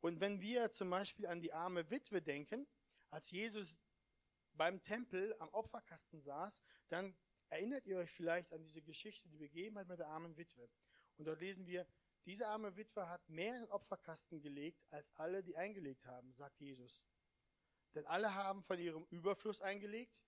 Und 0.00 0.20
wenn 0.20 0.40
wir 0.40 0.72
zum 0.72 0.90
Beispiel 0.90 1.26
an 1.26 1.40
die 1.40 1.52
arme 1.52 1.90
Witwe 1.90 2.22
denken, 2.22 2.66
als 3.10 3.30
Jesus 3.30 3.78
beim 4.54 4.82
Tempel 4.82 5.34
am 5.40 5.48
Opferkasten 5.50 6.20
saß, 6.20 6.62
dann 6.88 7.16
erinnert 7.48 7.86
ihr 7.86 7.98
euch 7.98 8.10
vielleicht 8.10 8.52
an 8.52 8.62
diese 8.62 8.82
Geschichte, 8.82 9.28
die 9.28 9.38
Begebenheit 9.38 9.88
mit 9.88 9.98
der 9.98 10.08
armen 10.08 10.36
Witwe. 10.36 10.68
Und 11.16 11.24
dort 11.24 11.40
lesen 11.40 11.66
wir, 11.66 11.86
diese 12.28 12.46
arme 12.46 12.76
Witwe 12.76 13.08
hat 13.08 13.28
mehr 13.28 13.56
in 13.56 13.62
den 13.62 13.70
Opferkasten 13.70 14.40
gelegt, 14.40 14.86
als 14.90 15.10
alle, 15.16 15.42
die 15.42 15.56
eingelegt 15.56 16.06
haben, 16.06 16.32
sagt 16.34 16.60
Jesus. 16.60 17.04
Denn 17.94 18.06
alle 18.06 18.34
haben 18.34 18.62
von 18.62 18.78
ihrem 18.78 19.04
Überfluss 19.10 19.60
eingelegt, 19.60 20.22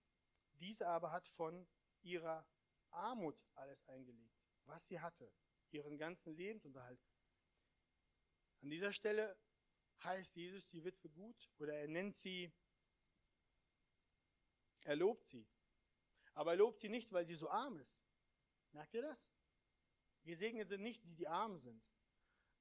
diese 0.54 0.88
aber 0.88 1.12
hat 1.12 1.26
von 1.26 1.68
ihrer 2.02 2.44
Armut 2.90 3.38
alles 3.54 3.86
eingelegt 3.86 4.40
was 4.70 4.86
sie 4.86 5.00
hatte, 5.00 5.30
ihren 5.72 5.98
ganzen 5.98 6.34
Lebensunterhalt. 6.34 7.00
An 8.62 8.70
dieser 8.70 8.92
Stelle 8.92 9.36
heißt 10.04 10.36
Jesus 10.36 10.68
die 10.68 10.84
Witwe 10.84 11.10
gut 11.10 11.50
oder 11.58 11.74
er 11.74 11.88
nennt 11.88 12.16
sie, 12.16 12.52
er 14.82 14.96
lobt 14.96 15.26
sie. 15.26 15.46
Aber 16.34 16.52
er 16.52 16.58
lobt 16.58 16.80
sie 16.80 16.88
nicht, 16.88 17.12
weil 17.12 17.26
sie 17.26 17.34
so 17.34 17.50
arm 17.50 17.78
ist. 17.78 18.00
Merkt 18.72 18.94
ihr 18.94 19.02
das? 19.02 19.28
Gesegnet 20.22 20.68
sind 20.68 20.82
nicht 20.82 21.04
die, 21.04 21.14
die 21.14 21.28
arm 21.28 21.58
sind. 21.58 21.82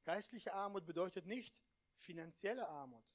Geistliche 0.09 0.55
Armut 0.55 0.87
bedeutet 0.87 1.27
nicht 1.27 1.55
finanzielle 1.97 2.67
Armut. 2.67 3.05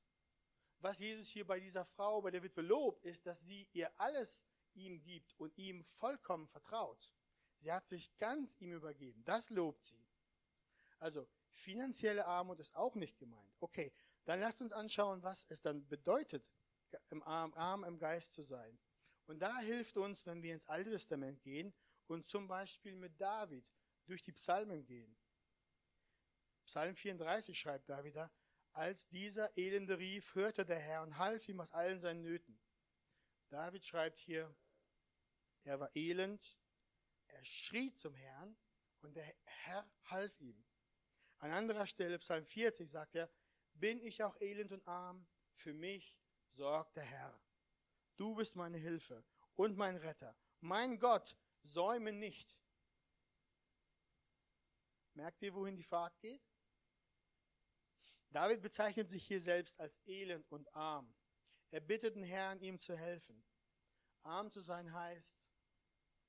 Was 0.78 1.00
Jesus 1.00 1.26
hier 1.26 1.44
bei 1.44 1.58
dieser 1.58 1.84
Frau, 1.84 2.22
bei 2.22 2.30
der 2.30 2.44
Witwe 2.44 2.62
lobt, 2.62 3.04
ist, 3.04 3.26
dass 3.26 3.40
sie 3.40 3.68
ihr 3.72 3.90
alles 3.98 4.46
ihm 4.74 5.02
gibt 5.02 5.34
und 5.40 5.58
ihm 5.58 5.82
vollkommen 5.82 6.46
vertraut. 6.46 7.10
Sie 7.58 7.72
hat 7.72 7.84
sich 7.88 8.16
ganz 8.18 8.54
ihm 8.60 8.74
übergeben. 8.74 9.24
Das 9.24 9.50
lobt 9.50 9.82
sie. 9.82 10.06
Also 11.00 11.26
finanzielle 11.48 12.26
Armut 12.26 12.60
ist 12.60 12.76
auch 12.76 12.94
nicht 12.94 13.18
gemeint. 13.18 13.56
Okay, 13.58 13.92
dann 14.24 14.38
lasst 14.38 14.62
uns 14.62 14.72
anschauen, 14.72 15.20
was 15.24 15.46
es 15.48 15.60
dann 15.60 15.84
bedeutet, 15.88 16.48
im 17.10 17.24
Arm, 17.24 17.52
arm 17.54 17.82
im 17.82 17.98
Geist 17.98 18.34
zu 18.34 18.42
sein. 18.42 18.78
Und 19.26 19.40
da 19.40 19.58
hilft 19.58 19.96
uns, 19.96 20.26
wenn 20.26 20.44
wir 20.44 20.54
ins 20.54 20.68
Alte 20.68 20.90
Testament 20.90 21.42
gehen 21.42 21.74
und 22.06 22.28
zum 22.28 22.46
Beispiel 22.46 22.94
mit 22.94 23.20
David 23.20 23.66
durch 24.06 24.22
die 24.22 24.30
Psalmen 24.30 24.84
gehen. 24.84 25.16
Psalm 26.66 26.94
34 26.94 27.58
schreibt 27.58 27.88
David 27.88 28.16
da, 28.16 28.30
als 28.72 29.06
dieser 29.08 29.56
Elende 29.56 29.98
rief, 29.98 30.34
hörte 30.34 30.64
der 30.64 30.78
Herr 30.78 31.02
und 31.02 31.18
half 31.18 31.48
ihm 31.48 31.60
aus 31.60 31.72
allen 31.72 32.00
seinen 32.00 32.22
Nöten. 32.22 32.60
David 33.48 33.84
schreibt 33.84 34.18
hier, 34.18 34.54
er 35.62 35.78
war 35.78 35.94
elend, 35.94 36.58
er 37.28 37.44
schrie 37.44 37.94
zum 37.94 38.14
Herrn 38.14 38.56
und 39.02 39.14
der 39.14 39.32
Herr 39.44 39.88
half 40.04 40.40
ihm. 40.40 40.64
An 41.38 41.52
anderer 41.52 41.86
Stelle, 41.86 42.18
Psalm 42.18 42.44
40, 42.44 42.90
sagt 42.90 43.14
er, 43.14 43.30
bin 43.74 43.98
ich 43.98 44.22
auch 44.22 44.40
elend 44.40 44.72
und 44.72 44.86
arm, 44.86 45.26
für 45.52 45.72
mich 45.72 46.16
sorgt 46.50 46.96
der 46.96 47.04
Herr. 47.04 47.40
Du 48.16 48.34
bist 48.34 48.56
meine 48.56 48.78
Hilfe 48.78 49.24
und 49.54 49.76
mein 49.76 49.96
Retter. 49.96 50.36
Mein 50.60 50.98
Gott, 50.98 51.36
säume 51.62 52.12
nicht. 52.12 52.58
Merkt 55.14 55.42
ihr, 55.42 55.54
wohin 55.54 55.76
die 55.76 55.82
Fahrt 55.82 56.18
geht? 56.20 56.53
David 58.34 58.62
bezeichnet 58.62 59.08
sich 59.08 59.24
hier 59.24 59.40
selbst 59.40 59.78
als 59.78 60.00
elend 60.06 60.50
und 60.50 60.74
arm. 60.74 61.14
Er 61.70 61.80
bittet 61.80 62.16
den 62.16 62.24
Herrn, 62.24 62.60
ihm 62.60 62.80
zu 62.80 62.96
helfen. 62.96 63.44
Arm 64.24 64.50
zu 64.50 64.58
sein 64.58 64.92
heißt, 64.92 65.38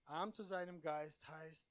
Arm 0.04 0.32
zu 0.32 0.44
seinem 0.44 0.82
Geist 0.82 1.28
heißt 1.28 1.68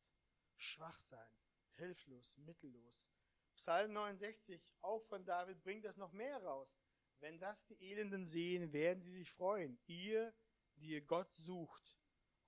schwach 0.56 0.98
sein, 0.98 1.38
hilflos, 1.76 2.36
mittellos. 2.38 3.12
Psalm 3.54 3.92
69, 3.92 4.74
auch 4.80 5.04
von 5.04 5.24
David, 5.24 5.62
bringt 5.62 5.84
das 5.84 5.96
noch 5.96 6.10
mehr 6.10 6.42
raus. 6.42 6.80
Wenn 7.20 7.38
das 7.38 7.64
die 7.66 7.80
Elenden 7.80 8.26
sehen, 8.26 8.72
werden 8.72 9.02
sie 9.02 9.12
sich 9.12 9.30
freuen. 9.30 9.78
Ihr, 9.86 10.34
die 10.74 10.88
ihr 10.88 11.02
Gott 11.02 11.32
sucht, 11.32 11.96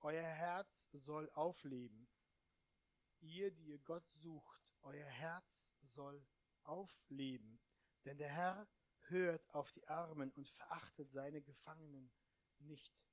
euer 0.01 0.27
Herz 0.27 0.89
soll 0.91 1.29
aufleben. 1.29 2.09
Ihr, 3.21 3.49
die 3.49 3.67
ihr 3.67 3.79
Gott 3.79 4.09
sucht, 4.09 4.61
euer 4.81 5.07
Herz 5.07 5.73
soll 5.79 6.21
aufleben. 6.63 7.61
Denn 8.07 8.17
der 8.17 8.29
Herr 8.29 8.65
hört 9.09 9.53
auf 9.53 9.73
die 9.73 9.85
Armen 9.89 10.31
und 10.31 10.47
verachtet 10.47 11.11
seine 11.11 11.41
Gefangenen 11.41 12.09
nicht. 12.59 13.05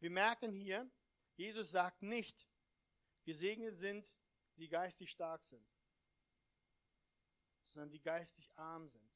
Wir 0.00 0.10
merken 0.10 0.52
hier, 0.52 0.90
Jesus 1.34 1.70
sagt 1.70 2.02
nicht, 2.02 2.46
gesegnet 3.24 3.78
sind, 3.78 4.06
die 4.56 4.68
geistig 4.68 5.10
stark 5.10 5.42
sind, 5.46 5.66
sondern 7.68 7.92
die 7.92 8.02
geistig 8.02 8.52
arm 8.58 8.86
sind. 8.86 9.10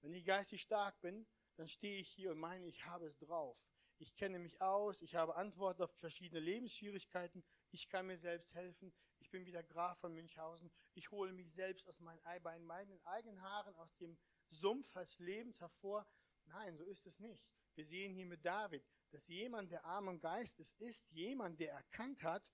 Wenn 0.00 0.12
ich 0.12 0.24
geistig 0.24 0.60
stark 0.60 1.00
bin, 1.02 1.24
dann 1.54 1.68
stehe 1.68 2.00
ich 2.00 2.10
hier 2.10 2.32
und 2.32 2.40
meine, 2.40 2.66
ich 2.66 2.84
habe 2.84 3.06
es 3.06 3.16
drauf. 3.16 3.56
Ich 3.98 4.16
kenne 4.16 4.40
mich 4.40 4.60
aus, 4.60 5.02
ich 5.02 5.14
habe 5.14 5.36
Antworten 5.36 5.84
auf 5.84 5.92
verschiedene 5.98 6.40
Lebensschwierigkeiten, 6.40 7.44
ich 7.70 7.88
kann 7.88 8.06
mir 8.06 8.18
selbst 8.18 8.52
helfen, 8.54 8.92
ich 9.30 9.38
bin 9.38 9.46
wieder 9.46 9.62
Graf 9.62 9.96
von 10.00 10.12
Münchhausen, 10.12 10.72
ich 10.94 11.08
hole 11.12 11.32
mich 11.32 11.52
selbst 11.52 11.86
aus 11.86 12.00
meinen, 12.00 12.20
bei 12.42 12.58
meinen 12.58 13.00
eigenen 13.04 13.40
Haaren 13.40 13.76
aus 13.76 13.96
dem 13.96 14.18
Sumpf 14.48 14.92
des 14.92 15.20
Lebens 15.20 15.60
hervor. 15.60 16.04
Nein, 16.46 16.76
so 16.76 16.82
ist 16.82 17.06
es 17.06 17.20
nicht. 17.20 17.46
Wir 17.76 17.84
sehen 17.84 18.12
hier 18.12 18.26
mit 18.26 18.44
David, 18.44 18.84
dass 19.12 19.28
jemand, 19.28 19.70
der 19.70 19.84
arm 19.84 20.08
im 20.08 20.18
Geist 20.18 20.58
ist, 20.58 20.74
ist 20.80 21.08
jemand, 21.12 21.60
der 21.60 21.70
erkannt 21.70 22.24
hat, 22.24 22.52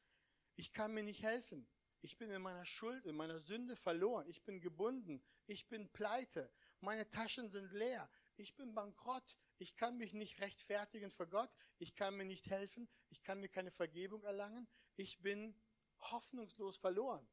ich 0.55 0.71
kann 0.75 0.93
mir 0.93 1.03
nicht 1.03 1.23
helfen. 1.23 1.67
Ich 2.03 2.19
bin 2.19 2.31
in 2.31 2.43
meiner 2.43 2.67
Schuld, 2.67 3.07
in 3.07 3.17
meiner 3.17 3.39
Sünde 3.39 3.75
verloren. 3.75 4.29
Ich 4.29 4.45
bin 4.45 4.61
gebunden. 4.61 5.25
Ich 5.47 5.69
bin 5.71 5.91
pleite. 5.95 6.53
Meine 6.81 7.09
Taschen 7.09 7.49
sind 7.49 7.73
leer. 7.73 8.07
Ich 8.37 8.55
bin 8.55 8.75
bankrott. 8.75 9.39
Ich 9.57 9.77
kann 9.77 9.97
mich 9.97 10.13
nicht 10.13 10.41
rechtfertigen 10.43 11.11
vor 11.11 11.27
Gott. 11.27 11.51
Ich 11.79 11.95
kann 11.95 12.19
mir 12.19 12.27
nicht 12.27 12.51
helfen. 12.51 12.87
Ich 13.09 13.23
kann 13.23 13.41
mir 13.41 13.49
keine 13.49 13.71
Vergebung 13.71 14.25
erlangen. 14.25 14.69
Ich 14.97 15.23
bin 15.23 15.59
hoffnungslos 16.01 16.77
verloren. 16.77 17.27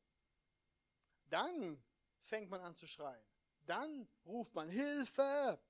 Dann 1.25 1.83
fängt 2.21 2.49
man 2.49 2.61
an 2.61 2.75
zu 2.75 2.87
schreien. 2.87 3.25
Dann 3.65 4.07
ruft 4.25 4.53
man 4.53 4.69
Hilfe. 4.69 5.61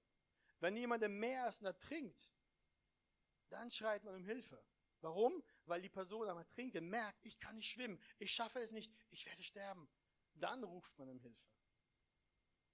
Wenn 0.60 0.78
jemand 0.78 1.04
im 1.04 1.20
Meer 1.20 1.50
ist 1.50 1.62
und 1.62 1.68
ertrinkt, 1.68 2.30
dann 3.50 3.70
schreit 3.70 4.04
man 4.04 4.16
um 4.16 4.26
Hilfe. 4.26 4.64
Warum? 5.02 5.44
Weil 5.66 5.82
die 5.82 5.90
Person 5.90 6.30
am 6.30 6.38
Ertrinken 6.38 6.90
merkt, 6.90 7.20
ich 7.26 7.40
kann 7.40 7.56
nicht 7.56 7.70
schwimmen, 7.70 8.00
ich 8.20 8.32
schaffe 8.32 8.60
es 8.60 8.72
nicht, 8.72 8.92
ich 9.12 9.26
werde 9.26 9.44
sterben. 9.44 9.90
Dann 10.36 10.64
ruft 10.64 10.98
man 10.98 11.10
um 11.10 11.20
Hilfe. 11.20 11.54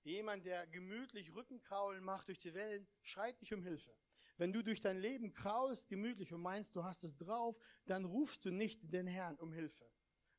Jemand, 0.04 0.46
der 0.46 0.66
gemütlich 0.68 1.34
Rückenkraulen 1.34 2.04
macht 2.04 2.28
durch 2.30 2.40
die 2.40 2.54
Wellen, 2.54 2.88
schreit 3.02 3.40
nicht 3.42 3.54
um 3.54 3.64
Hilfe. 3.64 3.96
Wenn 4.38 4.54
du 4.54 4.64
durch 4.64 4.80
dein 4.80 4.98
Leben 4.98 5.34
kraulst 5.34 5.90
gemütlich 5.90 6.32
und 6.32 6.42
meinst, 6.42 6.76
du 6.76 6.84
hast 6.84 7.04
es 7.04 7.18
drauf, 7.18 7.58
dann 7.86 8.06
rufst 8.06 8.46
du 8.46 8.52
nicht 8.52 8.80
den 8.94 9.08
Herrn 9.08 9.38
um 9.38 9.52
Hilfe, 9.52 9.92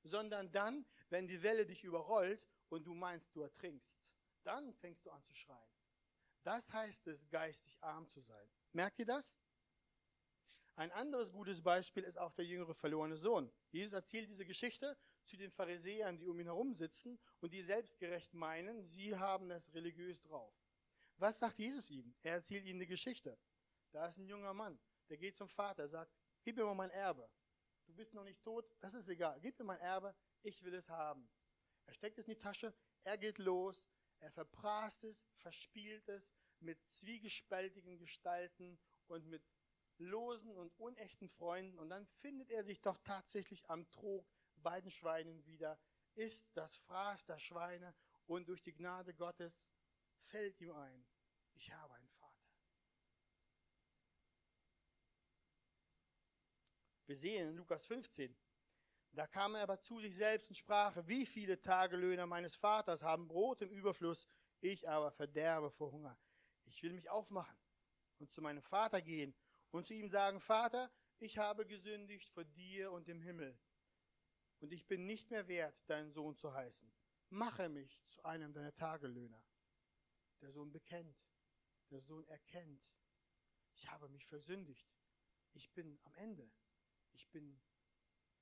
sondern 0.03 0.51
dann, 0.53 0.87
wenn 1.09 1.29
die 1.29 1.43
Welle 1.43 1.67
dich 1.67 1.85
überrollt 1.85 2.47
und 2.69 2.87
du 2.87 2.95
meinst, 2.95 3.35
du 3.35 3.43
ertrinkst, 3.43 3.95
dann 4.43 4.73
fängst 4.75 5.05
du 5.05 5.11
an 5.11 5.23
zu 5.25 5.35
schreien. 5.35 5.71
Das 6.43 6.73
heißt 6.73 7.07
es, 7.09 7.29
geistig 7.29 7.77
arm 7.83 8.09
zu 8.09 8.21
sein. 8.21 8.49
Merkt 8.73 8.99
ihr 8.99 9.07
das? 9.07 9.35
Ein 10.77 10.93
anderes 10.93 11.31
gutes 11.31 11.61
Beispiel 11.61 12.05
ist 12.05 12.17
auch 12.17 12.33
der 12.33 12.47
jüngere 12.47 12.75
verlorene 12.75 13.17
Sohn. 13.17 13.53
Jesus 13.71 13.93
erzählt 13.93 14.31
diese 14.31 14.47
Geschichte 14.47 14.97
zu 15.25 15.37
den 15.37 15.51
Pharisäern, 15.51 16.17
die 16.17 16.27
um 16.27 16.41
ihn 16.41 16.47
herum 16.47 16.75
sitzen 16.75 17.19
und 17.41 17.53
die 17.53 17.63
selbstgerecht 17.63 18.33
meinen, 18.33 18.83
sie 18.87 19.15
haben 19.15 19.51
es 19.51 19.75
religiös 19.75 20.23
drauf. 20.23 20.55
Was 21.19 21.39
sagt 21.39 21.59
Jesus 21.59 21.91
ihm? 21.91 22.15
Er 22.23 22.35
erzählt 22.35 22.65
ihnen 22.65 22.79
eine 22.79 22.87
Geschichte. 22.87 23.39
Da 23.93 24.07
ist 24.07 24.17
ein 24.17 24.27
junger 24.27 24.55
Mann, 24.55 24.81
der 25.11 25.19
geht 25.19 25.37
zum 25.37 25.49
Vater, 25.49 25.87
sagt, 25.87 26.15
gib 26.45 26.57
mir 26.57 26.65
mal 26.65 26.75
mein 26.75 26.91
Erbe. 26.91 27.29
Du 27.91 27.97
bist 27.97 28.15
noch 28.15 28.23
nicht 28.23 28.41
tot, 28.45 28.71
das 28.79 28.95
ist 28.95 29.09
egal. 29.09 29.41
Gib 29.41 29.59
mir 29.59 29.65
mein 29.65 29.81
Erbe, 29.81 30.15
ich 30.43 30.63
will 30.63 30.75
es 30.75 30.89
haben. 30.89 31.29
Er 31.87 31.93
steckt 31.93 32.19
es 32.19 32.29
in 32.29 32.35
die 32.35 32.39
Tasche, 32.39 32.73
er 33.03 33.19
geht 33.19 33.39
los, 33.39 33.85
er 34.21 34.31
verprasst 34.31 35.03
es, 35.03 35.27
verspielt 35.39 36.09
es 36.09 36.33
mit 36.61 36.79
zwiegespaltigen 36.93 37.99
Gestalten 37.99 38.79
und 39.09 39.27
mit 39.27 39.43
losen 39.99 40.57
und 40.57 40.73
unechten 40.79 41.29
Freunden. 41.31 41.81
Und 41.81 41.89
dann 41.89 42.07
findet 42.07 42.53
er 42.53 42.63
sich 42.63 42.81
doch 42.81 42.97
tatsächlich 42.99 43.69
am 43.69 43.91
Trog 43.91 44.25
bei 44.55 44.81
den 44.81 44.93
Schweinen 44.93 45.45
wieder, 45.45 45.77
isst 46.15 46.49
das 46.57 46.77
Fraß 46.77 47.27
der 47.27 47.41
Schweine 47.41 47.93
und 48.27 48.49
durch 48.49 48.63
die 48.63 48.73
Gnade 48.73 49.15
Gottes 49.15 49.65
fällt 50.27 50.61
ihm 50.61 50.71
ein, 50.71 51.05
ich 51.55 51.73
habe 51.73 51.93
einen 51.95 52.09
Vater. 52.11 52.31
Wir 57.11 57.17
sehen 57.17 57.49
in 57.49 57.57
Lukas 57.57 57.85
15, 57.87 58.33
da 59.11 59.27
kam 59.27 59.57
er 59.57 59.63
aber 59.63 59.81
zu 59.81 59.99
sich 59.99 60.15
selbst 60.15 60.49
und 60.49 60.55
sprach, 60.55 60.97
wie 61.09 61.27
viele 61.27 61.61
Tagelöhner 61.61 62.25
meines 62.25 62.55
Vaters 62.55 63.03
haben 63.03 63.27
Brot 63.27 63.63
im 63.63 63.71
Überfluss, 63.71 64.29
ich 64.61 64.89
aber 64.89 65.11
verderbe 65.11 65.73
vor 65.73 65.91
Hunger. 65.91 66.17
Ich 66.67 66.81
will 66.85 66.93
mich 66.93 67.11
aufmachen 67.11 67.59
und 68.21 68.31
zu 68.31 68.41
meinem 68.41 68.63
Vater 68.63 69.03
gehen 69.03 69.35
und 69.73 69.89
zu 69.89 69.95
ihm 69.95 70.09
sagen, 70.09 70.39
Vater, 70.39 70.89
ich 71.19 71.37
habe 71.37 71.67
gesündigt 71.67 72.31
vor 72.31 72.45
dir 72.45 72.93
und 72.93 73.09
dem 73.09 73.21
Himmel, 73.21 73.59
und 74.61 74.73
ich 74.73 74.87
bin 74.87 75.05
nicht 75.07 75.33
mehr 75.33 75.49
wert, 75.49 75.75
dein 75.89 76.13
Sohn 76.13 76.37
zu 76.37 76.55
heißen. 76.55 76.93
Mache 77.31 77.69
mich 77.69 78.05
zu 78.07 78.23
einem 78.23 78.53
deiner 78.53 78.77
Tagelöhner. 78.77 79.43
Der 80.43 80.53
Sohn 80.53 80.71
bekennt, 80.71 81.19
der 81.91 82.03
Sohn 82.03 82.25
erkennt, 82.29 82.89
ich 83.73 83.91
habe 83.91 84.09
mich 84.09 84.29
versündigt, 84.29 84.87
ich 85.55 85.73
bin 85.73 85.99
am 86.05 86.15
Ende, 86.15 86.49
ich 87.21 87.31
bin 87.31 87.61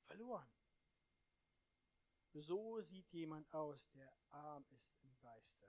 verloren. 0.07 0.49
So 2.33 2.81
sieht 2.81 3.11
jemand 3.13 3.53
aus, 3.53 3.91
der 3.91 4.13
arm 4.31 4.65
ist 4.71 4.95
im 5.03 5.19
Geiste, 5.19 5.69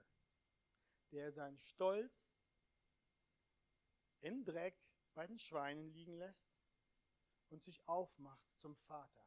der 1.10 1.32
seinen 1.32 1.58
Stolz 1.58 2.14
im 4.20 4.44
Dreck 4.44 4.78
bei 5.14 5.26
den 5.26 5.38
Schweinen 5.38 5.90
liegen 5.90 6.16
lässt 6.18 6.54
und 7.48 7.64
sich 7.64 7.86
aufmacht 7.88 8.54
zum 8.58 8.76
Vater. 8.76 9.26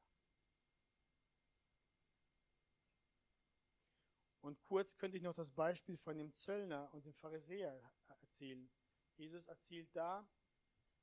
Und 4.41 4.61
kurz 4.63 4.97
könnte 4.97 5.17
ich 5.17 5.23
noch 5.23 5.33
das 5.33 5.51
Beispiel 5.51 5.97
von 5.97 6.17
dem 6.17 6.33
Zöllner 6.33 6.93
und 6.93 7.05
dem 7.05 7.13
Pharisäer 7.13 7.81
erzählen. 8.21 8.69
Jesus 9.15 9.45
erzählt 9.47 9.89
da, 9.95 10.27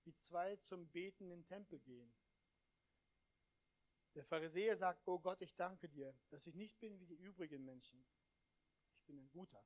wie 0.05 0.15
zwei 0.17 0.57
zum 0.57 0.89
Beten 0.89 1.25
in 1.25 1.31
den 1.31 1.45
Tempel 1.45 1.79
gehen. 1.81 2.15
Der 4.15 4.25
Pharisäer 4.25 4.77
sagt, 4.77 5.07
oh 5.07 5.19
Gott, 5.19 5.41
ich 5.41 5.55
danke 5.55 5.89
dir, 5.89 6.15
dass 6.31 6.47
ich 6.47 6.55
nicht 6.55 6.79
bin 6.81 6.99
wie 6.99 7.07
die 7.07 7.15
übrigen 7.15 7.65
Menschen. 7.65 8.05
Ich 8.95 9.05
bin 9.05 9.19
ein 9.19 9.31
guter. 9.31 9.65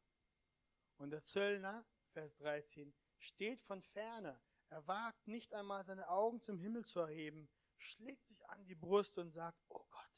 Und 0.97 1.11
der 1.11 1.25
Zöllner, 1.25 1.85
Vers 2.13 2.37
13, 2.37 2.95
steht 3.19 3.63
von 3.63 3.83
ferne. 3.83 4.41
Er 4.69 4.87
wagt 4.87 5.27
nicht 5.27 5.55
einmal 5.55 5.85
seine 5.85 6.09
Augen 6.09 6.41
zum 6.41 6.59
Himmel 6.59 6.85
zu 6.85 7.01
erheben, 7.01 7.49
schlägt 7.77 8.27
sich 8.27 8.49
an 8.51 8.65
die 8.67 8.75
Brust 8.75 9.19
und 9.19 9.31
sagt, 9.31 9.59
oh 9.69 9.85
Gott, 9.91 10.11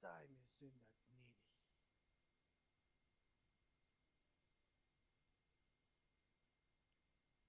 sei 0.00 0.28
mir 0.28 0.46
Sünder 0.58 0.92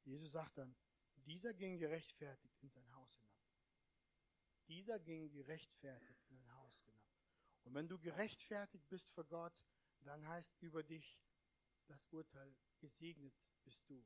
Jesus 0.06 0.34
sagt 0.34 0.58
dann, 0.58 0.76
dieser 1.26 1.54
ging 1.54 1.78
gerechtfertigt 1.78 2.62
in 2.62 2.70
sein 2.70 2.94
Haus. 2.94 3.23
Dieser 4.74 4.98
ging 4.98 5.30
gerechtfertigt 5.30 6.26
in 6.32 6.40
sein 6.40 6.52
Haus 6.56 6.76
hinab. 6.80 7.06
Und 7.64 7.76
wenn 7.76 7.88
du 7.88 8.00
gerechtfertigt 8.00 8.90
bist 8.90 9.08
für 9.12 9.24
Gott, 9.24 9.54
dann 10.02 10.28
heißt 10.28 10.52
über 10.62 10.82
dich 10.82 11.22
das 11.86 12.08
Urteil, 12.08 12.56
gesegnet 12.80 13.36
bist 13.64 13.88
du. 13.88 14.04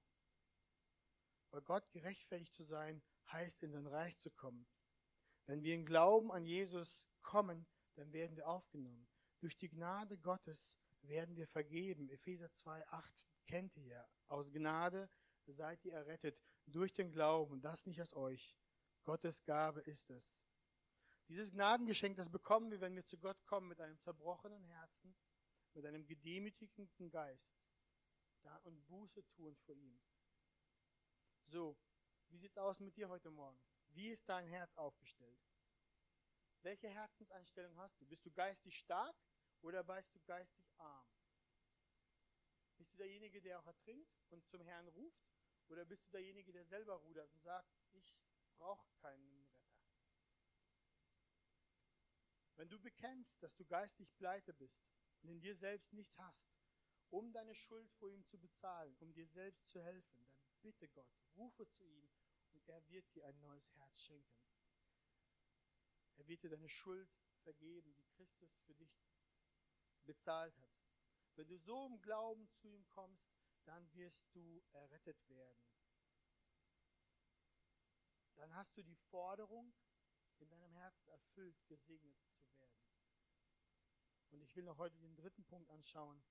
Bei 1.51 1.61
Gott 1.61 1.89
gerechtfertigt 1.91 2.53
zu 2.53 2.65
sein, 2.65 3.01
heißt 3.31 3.63
in 3.63 3.71
sein 3.71 3.87
Reich 3.87 4.17
zu 4.17 4.29
kommen. 4.29 4.67
Wenn 5.45 5.63
wir 5.63 5.73
im 5.73 5.85
Glauben 5.85 6.33
an 6.33 6.45
Jesus 6.45 7.07
kommen, 7.21 7.65
dann 7.95 8.11
werden 8.11 8.35
wir 8.35 8.49
aufgenommen. 8.49 9.07
Durch 9.39 9.57
die 9.57 9.69
Gnade 9.69 10.17
Gottes 10.17 10.77
werden 11.03 11.37
wir 11.37 11.47
vergeben. 11.47 12.09
Epheser 12.09 12.47
2,8 12.47 13.25
kennt 13.45 13.77
ihr 13.77 13.85
ja. 13.85 14.09
Aus 14.27 14.51
Gnade 14.51 15.09
seid 15.45 15.85
ihr 15.85 15.93
errettet 15.93 16.43
durch 16.65 16.93
den 16.93 17.13
Glauben, 17.13 17.61
das 17.61 17.85
nicht 17.85 18.01
aus 18.01 18.13
euch. 18.13 18.57
Gottes 19.05 19.45
Gabe 19.45 19.79
ist 19.79 20.09
es. 20.09 20.37
Dieses 21.29 21.51
Gnadengeschenk, 21.51 22.15
das 22.15 22.29
bekommen 22.29 22.71
wir, 22.71 22.79
wenn 22.79 22.95
wir 22.95 23.05
zu 23.05 23.17
Gott 23.17 23.43
kommen 23.45 23.67
mit 23.67 23.81
einem 23.81 23.99
zerbrochenen 23.99 24.63
Herzen, 24.63 25.15
mit 25.73 25.85
einem 25.85 26.05
gedemütigten 26.05 27.09
Geist 27.11 27.51
und 28.63 28.87
Buße 28.87 29.27
tun 29.31 29.55
vor 29.65 29.75
ihm. 29.75 29.99
So, 31.47 31.77
wie 32.29 32.37
sieht 32.37 32.51
es 32.51 32.57
aus 32.57 32.79
mit 32.79 32.95
dir 32.95 33.09
heute 33.09 33.29
Morgen? 33.29 33.59
Wie 33.89 34.09
ist 34.09 34.27
dein 34.29 34.47
Herz 34.47 34.73
aufgestellt? 34.75 35.39
Welche 36.61 36.87
Herzenseinstellung 36.87 37.77
hast 37.77 37.99
du? 37.99 38.05
Bist 38.05 38.25
du 38.25 38.31
geistig 38.31 38.77
stark 38.77 39.15
oder 39.61 39.83
bist 39.83 40.15
du 40.15 40.19
geistig 40.21 40.71
arm? 40.77 41.07
Bist 42.77 42.93
du 42.93 42.97
derjenige, 42.97 43.41
der 43.41 43.59
auch 43.59 43.65
ertrinkt 43.65 44.09
und 44.29 44.45
zum 44.47 44.61
Herrn 44.61 44.87
ruft? 44.89 45.27
Oder 45.67 45.83
bist 45.83 46.05
du 46.05 46.11
derjenige, 46.11 46.53
der 46.53 46.65
selber 46.65 46.95
rudert 46.95 47.29
und 47.33 47.41
sagt, 47.43 47.69
ich 47.91 48.17
brauche 48.57 48.87
keinen 49.01 49.29
Retter? 49.29 49.57
Wenn 52.57 52.69
du 52.69 52.79
bekennst, 52.79 53.41
dass 53.43 53.55
du 53.55 53.65
geistig 53.65 54.13
pleite 54.17 54.53
bist 54.53 54.83
und 55.21 55.29
in 55.29 55.39
dir 55.39 55.55
selbst 55.55 55.93
nichts 55.93 56.17
hast, 56.17 56.43
um 57.09 57.31
deine 57.31 57.55
Schuld 57.55 57.91
vor 57.93 58.09
ihm 58.09 58.25
zu 58.25 58.37
bezahlen, 58.39 58.95
um 58.99 59.13
dir 59.13 59.27
selbst 59.27 59.69
zu 59.69 59.81
helfen, 59.81 60.27
dann 60.49 60.61
bitte 60.61 60.89
Gott, 60.89 61.07
rufe 61.35 61.67
zu 61.69 61.85
ihm 61.85 62.09
und 62.53 62.67
er 62.67 62.85
wird 62.89 63.05
dir 63.13 63.25
ein 63.25 63.39
neues 63.39 63.71
Herz 63.75 64.01
schenken. 64.01 64.41
Er 66.17 66.27
wird 66.27 66.41
dir 66.41 66.49
deine 66.49 66.67
Schuld 66.67 67.09
vergeben, 67.43 67.93
die 67.93 68.07
Christus 68.15 68.57
für 68.65 68.73
dich 68.73 68.99
bezahlt 70.05 70.57
hat. 70.57 70.71
Wenn 71.35 71.47
du 71.47 71.57
so 71.57 71.85
im 71.85 72.01
Glauben 72.01 72.49
zu 72.49 72.67
ihm 72.67 72.87
kommst, 72.87 73.37
dann 73.65 73.93
wirst 73.93 74.25
du 74.33 74.63
errettet 74.71 75.29
werden. 75.29 75.61
Dann 78.35 78.53
hast 78.55 78.75
du 78.77 78.81
die 78.81 78.95
Forderung 78.95 79.73
in 80.39 80.49
deinem 80.49 80.73
Herzen 80.73 81.09
erfüllt, 81.09 81.55
gesegnet. 81.67 82.36
Und 84.31 84.41
ich 84.41 84.55
will 84.55 84.63
noch 84.63 84.77
heute 84.77 84.97
den 84.97 85.15
dritten 85.15 85.43
Punkt 85.45 85.69
anschauen, 85.69 86.21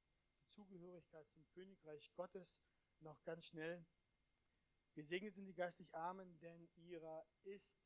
die 0.41 0.49
Zugehörigkeit 0.51 1.29
zum 1.31 1.47
Königreich 1.51 2.13
Gottes, 2.15 2.61
noch 3.01 3.23
ganz 3.25 3.45
schnell. 3.45 3.85
Gesegnet 4.95 5.35
sind 5.35 5.47
die 5.47 5.55
geistig 5.55 5.95
Armen, 5.95 6.39
denn 6.39 6.69
ihrer 6.77 7.27
ist 7.45 7.77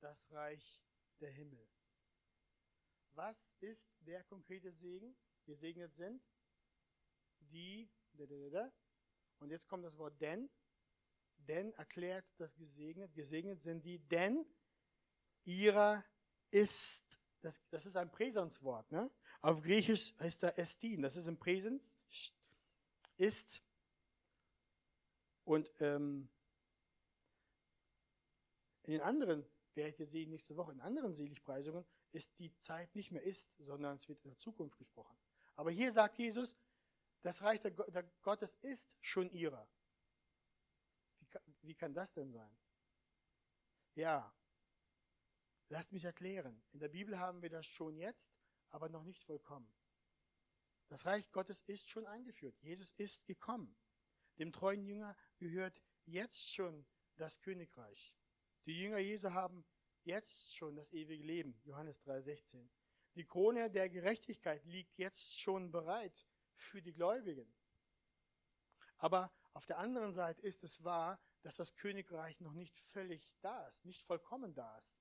das 0.00 0.30
Reich 0.30 0.82
der 1.20 1.30
Himmel. 1.30 1.66
Was 3.14 3.46
ist 3.60 3.94
der 4.00 4.24
konkrete 4.24 4.72
Segen? 4.72 5.16
Gesegnet 5.44 5.94
sind 5.94 6.22
die 7.38 7.90
und 9.38 9.50
jetzt 9.50 9.68
kommt 9.68 9.84
das 9.84 9.96
Wort 9.98 10.20
denn. 10.20 10.50
Denn 11.36 11.72
erklärt 11.72 12.24
das 12.38 12.54
gesegnet. 12.54 13.14
Gesegnet 13.14 13.60
sind 13.62 13.84
die, 13.84 13.98
denn 13.98 14.46
ihrer 15.44 16.04
ist, 16.50 17.20
das, 17.40 17.60
das 17.70 17.86
ist 17.86 17.96
ein 17.96 18.10
Präsenswort. 18.10 18.90
Ne? 18.92 19.10
Auf 19.42 19.60
Griechisch 19.60 20.14
heißt 20.20 20.42
da 20.42 20.48
estin. 20.50 21.02
Das 21.02 21.16
ist 21.16 21.26
im 21.26 21.36
Präsens, 21.36 21.96
ist. 23.16 23.60
Und 25.44 25.70
ähm, 25.80 26.28
in 28.84 28.92
den 28.92 29.00
anderen, 29.00 29.44
werdet 29.74 29.98
ihr 29.98 30.06
sehen 30.06 30.30
nächste 30.30 30.56
Woche, 30.56 30.72
in 30.72 30.80
anderen 30.80 31.12
Seligpreisungen 31.12 31.84
ist 32.12 32.38
die 32.38 32.54
Zeit 32.58 32.94
nicht 32.94 33.10
mehr 33.10 33.22
ist, 33.22 33.50
sondern 33.58 33.96
es 33.96 34.08
wird 34.08 34.22
in 34.24 34.30
der 34.30 34.38
Zukunft 34.38 34.76
gesprochen. 34.78 35.16
Aber 35.56 35.70
hier 35.70 35.92
sagt 35.92 36.18
Jesus, 36.18 36.56
das 37.22 37.42
Reich 37.42 37.60
der, 37.60 37.70
der 37.70 38.02
Gottes 38.22 38.56
ist 38.56 38.88
schon 39.00 39.30
ihrer. 39.30 39.68
Wie 41.20 41.26
wie 41.62 41.74
kann 41.74 41.94
das 41.94 42.12
denn 42.12 42.30
sein? 42.32 42.54
Ja, 43.94 44.32
lasst 45.68 45.92
mich 45.92 46.04
erklären. 46.04 46.62
In 46.72 46.80
der 46.80 46.88
Bibel 46.88 47.18
haben 47.18 47.40
wir 47.42 47.50
das 47.50 47.66
schon 47.66 47.96
jetzt, 47.96 48.34
aber 48.72 48.88
noch 48.88 49.04
nicht 49.04 49.22
vollkommen. 49.24 49.72
Das 50.88 51.06
Reich 51.06 51.30
Gottes 51.32 51.62
ist 51.62 51.88
schon 51.88 52.06
eingeführt. 52.06 52.58
Jesus 52.60 52.92
ist 52.94 53.24
gekommen. 53.24 53.74
Dem 54.38 54.52
treuen 54.52 54.84
Jünger 54.84 55.16
gehört 55.38 55.80
jetzt 56.04 56.52
schon 56.52 56.84
das 57.16 57.40
Königreich. 57.40 58.14
Die 58.66 58.78
Jünger 58.78 58.98
Jesu 58.98 59.30
haben 59.30 59.64
jetzt 60.04 60.54
schon 60.54 60.76
das 60.76 60.92
ewige 60.92 61.24
Leben. 61.24 61.60
Johannes 61.64 62.00
3,16. 62.02 62.68
Die 63.14 63.24
Krone 63.24 63.70
der 63.70 63.88
Gerechtigkeit 63.88 64.64
liegt 64.64 64.98
jetzt 64.98 65.38
schon 65.38 65.70
bereit 65.70 66.26
für 66.54 66.80
die 66.80 66.92
Gläubigen. 66.92 67.52
Aber 68.98 69.32
auf 69.52 69.66
der 69.66 69.78
anderen 69.78 70.14
Seite 70.14 70.40
ist 70.42 70.64
es 70.64 70.82
wahr, 70.82 71.20
dass 71.42 71.56
das 71.56 71.74
Königreich 71.74 72.40
noch 72.40 72.52
nicht 72.52 72.78
völlig 72.78 73.34
da 73.40 73.66
ist, 73.66 73.84
nicht 73.84 74.02
vollkommen 74.04 74.54
da 74.54 74.78
ist. 74.78 74.96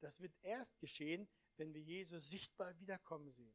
Das 0.00 0.20
wird 0.20 0.34
erst 0.42 0.78
geschehen, 0.78 1.28
wenn 1.56 1.72
wir 1.74 1.80
Jesus 1.80 2.28
sichtbar 2.28 2.78
wiederkommen 2.78 3.30
sehen. 3.30 3.54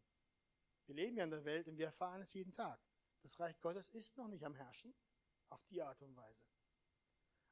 Wir 0.85 0.95
leben 0.95 1.17
ja 1.17 1.23
in 1.23 1.31
der 1.31 1.45
Welt 1.45 1.67
und 1.67 1.77
wir 1.77 1.87
erfahren 1.87 2.21
es 2.21 2.33
jeden 2.33 2.53
Tag. 2.53 2.79
Das 3.21 3.39
Reich 3.39 3.59
Gottes 3.59 3.89
ist 3.89 4.15
noch 4.17 4.27
nicht 4.27 4.45
am 4.45 4.55
Herrschen, 4.55 4.93
auf 5.49 5.65
die 5.65 5.81
Art 5.81 6.01
und 6.01 6.15
Weise. 6.15 6.45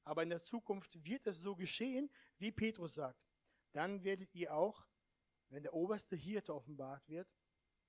Aber 0.03 0.23
in 0.23 0.29
der 0.29 0.43
Zukunft 0.43 1.03
wird 1.03 1.27
es 1.27 1.39
so 1.39 1.55
geschehen, 1.55 2.09
wie 2.37 2.51
Petrus 2.51 2.93
sagt. 2.93 3.19
Dann 3.73 4.03
werdet 4.03 4.33
ihr 4.35 4.53
auch, 4.53 4.85
wenn 5.49 5.63
der 5.63 5.73
oberste 5.73 6.15
Hirte 6.15 6.53
offenbart 6.53 7.07
wird, 7.09 7.27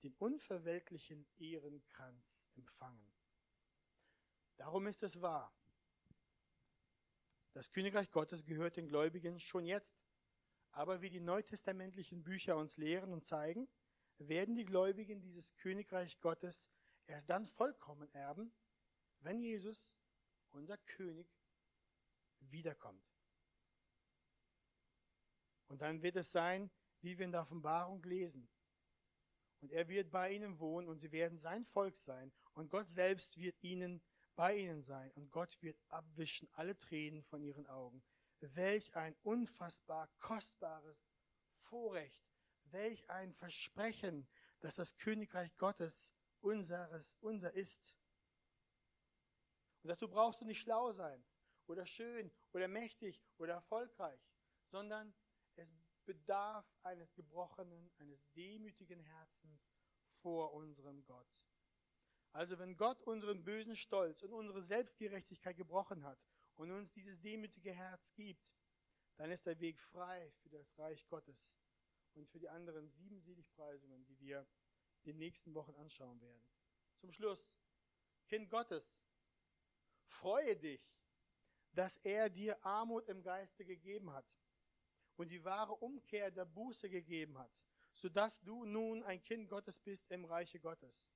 den 0.02 0.14
unverwelklichen 0.14 1.26
Ehrenkranz 1.36 2.36
empfangen. 2.56 3.12
Darum 4.56 4.86
ist 4.86 5.02
es 5.02 5.20
wahr. 5.20 5.54
Das 7.52 7.70
Königreich 7.70 8.10
Gottes 8.10 8.44
gehört 8.44 8.76
den 8.76 8.88
Gläubigen 8.88 9.38
schon 9.38 9.66
jetzt. 9.66 9.96
Aber 10.76 11.00
wie 11.00 11.08
die 11.08 11.20
neutestamentlichen 11.20 12.22
Bücher 12.22 12.54
uns 12.58 12.76
lehren 12.76 13.10
und 13.14 13.24
zeigen, 13.24 13.66
werden 14.18 14.56
die 14.56 14.66
Gläubigen 14.66 15.22
dieses 15.22 15.56
Königreich 15.56 16.20
Gottes 16.20 16.68
erst 17.06 17.30
dann 17.30 17.46
vollkommen 17.46 18.12
erben, 18.12 18.52
wenn 19.20 19.40
Jesus, 19.40 19.94
unser 20.50 20.76
König, 20.76 21.34
wiederkommt. 22.40 23.02
Und 25.68 25.80
dann 25.80 26.02
wird 26.02 26.16
es 26.16 26.30
sein, 26.30 26.70
wie 27.00 27.16
wir 27.16 27.24
in 27.24 27.32
der 27.32 27.40
Offenbarung 27.40 28.02
lesen. 28.02 28.46
Und 29.62 29.72
er 29.72 29.88
wird 29.88 30.10
bei 30.10 30.30
ihnen 30.30 30.58
wohnen 30.58 30.88
und 30.88 30.98
sie 30.98 31.10
werden 31.10 31.38
sein 31.38 31.64
Volk 31.64 31.96
sein. 31.96 32.30
Und 32.52 32.68
Gott 32.68 32.86
selbst 32.88 33.38
wird 33.38 33.56
ihnen 33.64 34.02
bei 34.34 34.54
ihnen 34.54 34.82
sein. 34.82 35.10
Und 35.12 35.30
Gott 35.30 35.56
wird 35.62 35.80
abwischen 35.88 36.50
alle 36.52 36.76
Tränen 36.76 37.22
von 37.22 37.42
ihren 37.42 37.66
Augen. 37.66 38.02
Welch 38.40 38.94
ein 38.94 39.16
unfassbar 39.22 40.08
kostbares 40.18 41.10
Vorrecht. 41.62 42.22
Welch 42.64 43.08
ein 43.08 43.32
Versprechen, 43.32 44.28
dass 44.60 44.74
das 44.74 44.96
Königreich 44.96 45.56
Gottes 45.56 46.14
unseres, 46.40 47.16
unser 47.20 47.52
ist. 47.52 47.96
Und 49.82 49.88
dazu 49.88 50.08
brauchst 50.08 50.40
du 50.40 50.44
nicht 50.44 50.60
schlau 50.60 50.90
sein 50.92 51.24
oder 51.66 51.86
schön 51.86 52.32
oder 52.52 52.68
mächtig 52.68 53.22
oder 53.38 53.54
erfolgreich, 53.54 54.20
sondern 54.70 55.14
es 55.56 55.68
bedarf 56.04 56.66
eines 56.82 57.14
gebrochenen, 57.14 57.90
eines 57.98 58.20
demütigen 58.32 59.00
Herzens 59.00 59.70
vor 60.22 60.52
unserem 60.52 61.04
Gott. 61.04 61.28
Also 62.32 62.58
wenn 62.58 62.76
Gott 62.76 63.00
unseren 63.02 63.44
bösen 63.44 63.76
Stolz 63.76 64.22
und 64.22 64.32
unsere 64.32 64.62
Selbstgerechtigkeit 64.62 65.56
gebrochen 65.56 66.04
hat 66.04 66.18
und 66.56 66.70
uns 66.70 66.92
dieses 66.92 67.20
demütige 67.20 67.72
Herz 67.72 68.12
gibt, 68.14 68.44
dann 69.16 69.30
ist 69.30 69.46
der 69.46 69.58
Weg 69.60 69.80
frei 69.80 70.30
für 70.42 70.48
das 70.48 70.78
Reich 70.78 71.06
Gottes 71.08 71.50
und 72.14 72.28
für 72.28 72.38
die 72.38 72.48
anderen 72.48 72.88
sieben 72.90 73.20
Seligpreisungen, 73.20 74.04
die 74.04 74.18
wir 74.20 74.46
in 75.02 75.12
den 75.12 75.18
nächsten 75.18 75.54
Wochen 75.54 75.74
anschauen 75.76 76.20
werden. 76.20 76.44
Zum 76.98 77.12
Schluss, 77.12 77.50
Kind 78.26 78.50
Gottes, 78.50 78.98
freue 80.06 80.56
dich, 80.56 80.80
dass 81.72 81.98
er 81.98 82.30
dir 82.30 82.64
Armut 82.64 83.08
im 83.08 83.22
Geiste 83.22 83.64
gegeben 83.64 84.10
hat 84.10 84.26
und 85.16 85.28
die 85.28 85.44
wahre 85.44 85.74
Umkehr 85.74 86.30
der 86.30 86.46
Buße 86.46 86.88
gegeben 86.88 87.38
hat, 87.38 87.52
sodass 87.92 88.40
du 88.40 88.64
nun 88.64 89.02
ein 89.04 89.22
Kind 89.22 89.48
Gottes 89.48 89.78
bist 89.78 90.10
im 90.10 90.24
Reiche 90.24 90.58
Gottes. 90.58 91.06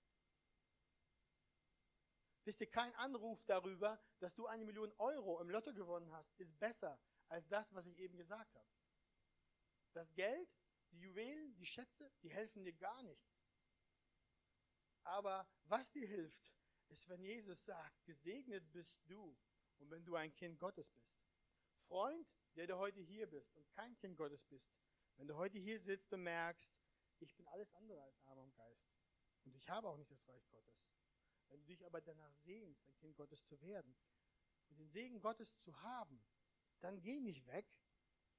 Wisst 2.45 2.61
ihr, 2.61 2.71
kein 2.71 2.95
Anruf 2.95 3.43
darüber, 3.45 4.01
dass 4.19 4.35
du 4.35 4.47
eine 4.47 4.65
Million 4.65 4.93
Euro 4.99 5.41
im 5.41 5.51
Lotto 5.51 5.75
gewonnen 5.75 6.11
hast, 6.13 6.33
ist 6.39 6.59
besser 6.59 6.99
als 7.29 7.47
das, 7.49 7.73
was 7.75 7.87
ich 7.87 7.99
eben 7.99 8.17
gesagt 8.17 8.55
habe. 8.55 8.69
Das 9.93 10.13
Geld, 10.15 10.49
die 10.91 11.01
Juwelen, 11.01 11.55
die 11.57 11.67
Schätze, 11.67 12.11
die 12.23 12.31
helfen 12.31 12.65
dir 12.65 12.73
gar 12.73 13.03
nichts. 13.03 13.41
Aber 15.05 15.49
was 15.65 15.91
dir 15.93 16.07
hilft, 16.07 16.53
ist, 16.89 17.09
wenn 17.09 17.23
Jesus 17.23 17.65
sagt, 17.65 18.05
gesegnet 18.05 18.71
bist 18.73 19.01
du 19.07 19.37
und 19.79 19.91
wenn 19.91 20.05
du 20.05 20.17
ein 20.17 20.35
Kind 20.35 20.59
Gottes 20.59 20.91
bist. 20.91 21.21
Freund, 21.89 22.27
der 22.57 22.67
du 22.67 22.77
heute 22.79 23.01
hier 23.01 23.27
bist 23.27 23.57
und 23.57 23.69
kein 23.71 23.97
Kind 23.97 24.17
Gottes 24.17 24.45
bist, 24.45 24.73
wenn 25.17 25.29
du 25.29 25.37
heute 25.37 25.59
hier 25.59 25.81
sitzt 25.81 26.13
und 26.13 26.23
merkst, 26.23 26.73
ich 27.21 27.35
bin 27.37 27.47
alles 27.49 27.73
andere 27.75 28.03
als 28.03 28.19
arm 28.23 28.39
am 28.39 28.53
Geist 28.53 28.89
und 29.45 29.55
ich 29.55 29.69
habe 29.69 29.89
auch 29.89 29.97
nicht 29.97 30.11
das 30.11 30.27
Reich 30.29 30.49
Gottes. 30.49 30.90
Wenn 31.51 31.61
du 31.61 31.67
dich 31.67 31.85
aber 31.85 32.01
danach 32.01 32.35
sehnst, 32.37 32.87
ein 32.87 32.97
Kind 32.97 33.17
Gottes 33.17 33.45
zu 33.45 33.61
werden 33.61 33.95
und 34.69 34.79
den 34.79 34.89
Segen 34.89 35.21
Gottes 35.21 35.57
zu 35.59 35.83
haben, 35.83 36.23
dann 36.81 37.01
geh 37.01 37.21
nicht 37.21 37.47
weg, 37.47 37.67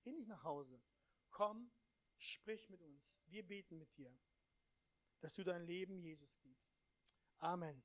geh 0.02 0.12
nicht 0.12 0.28
nach 0.28 0.44
Hause. 0.44 0.82
Komm, 1.30 1.72
sprich 2.18 2.70
mit 2.70 2.82
uns. 2.82 3.14
Wir 3.28 3.46
beten 3.46 3.78
mit 3.78 3.96
dir, 3.98 4.18
dass 5.20 5.34
du 5.34 5.44
dein 5.44 5.64
Leben 5.64 6.00
Jesus 6.00 6.40
gibst. 6.40 6.74
Amen. 7.38 7.84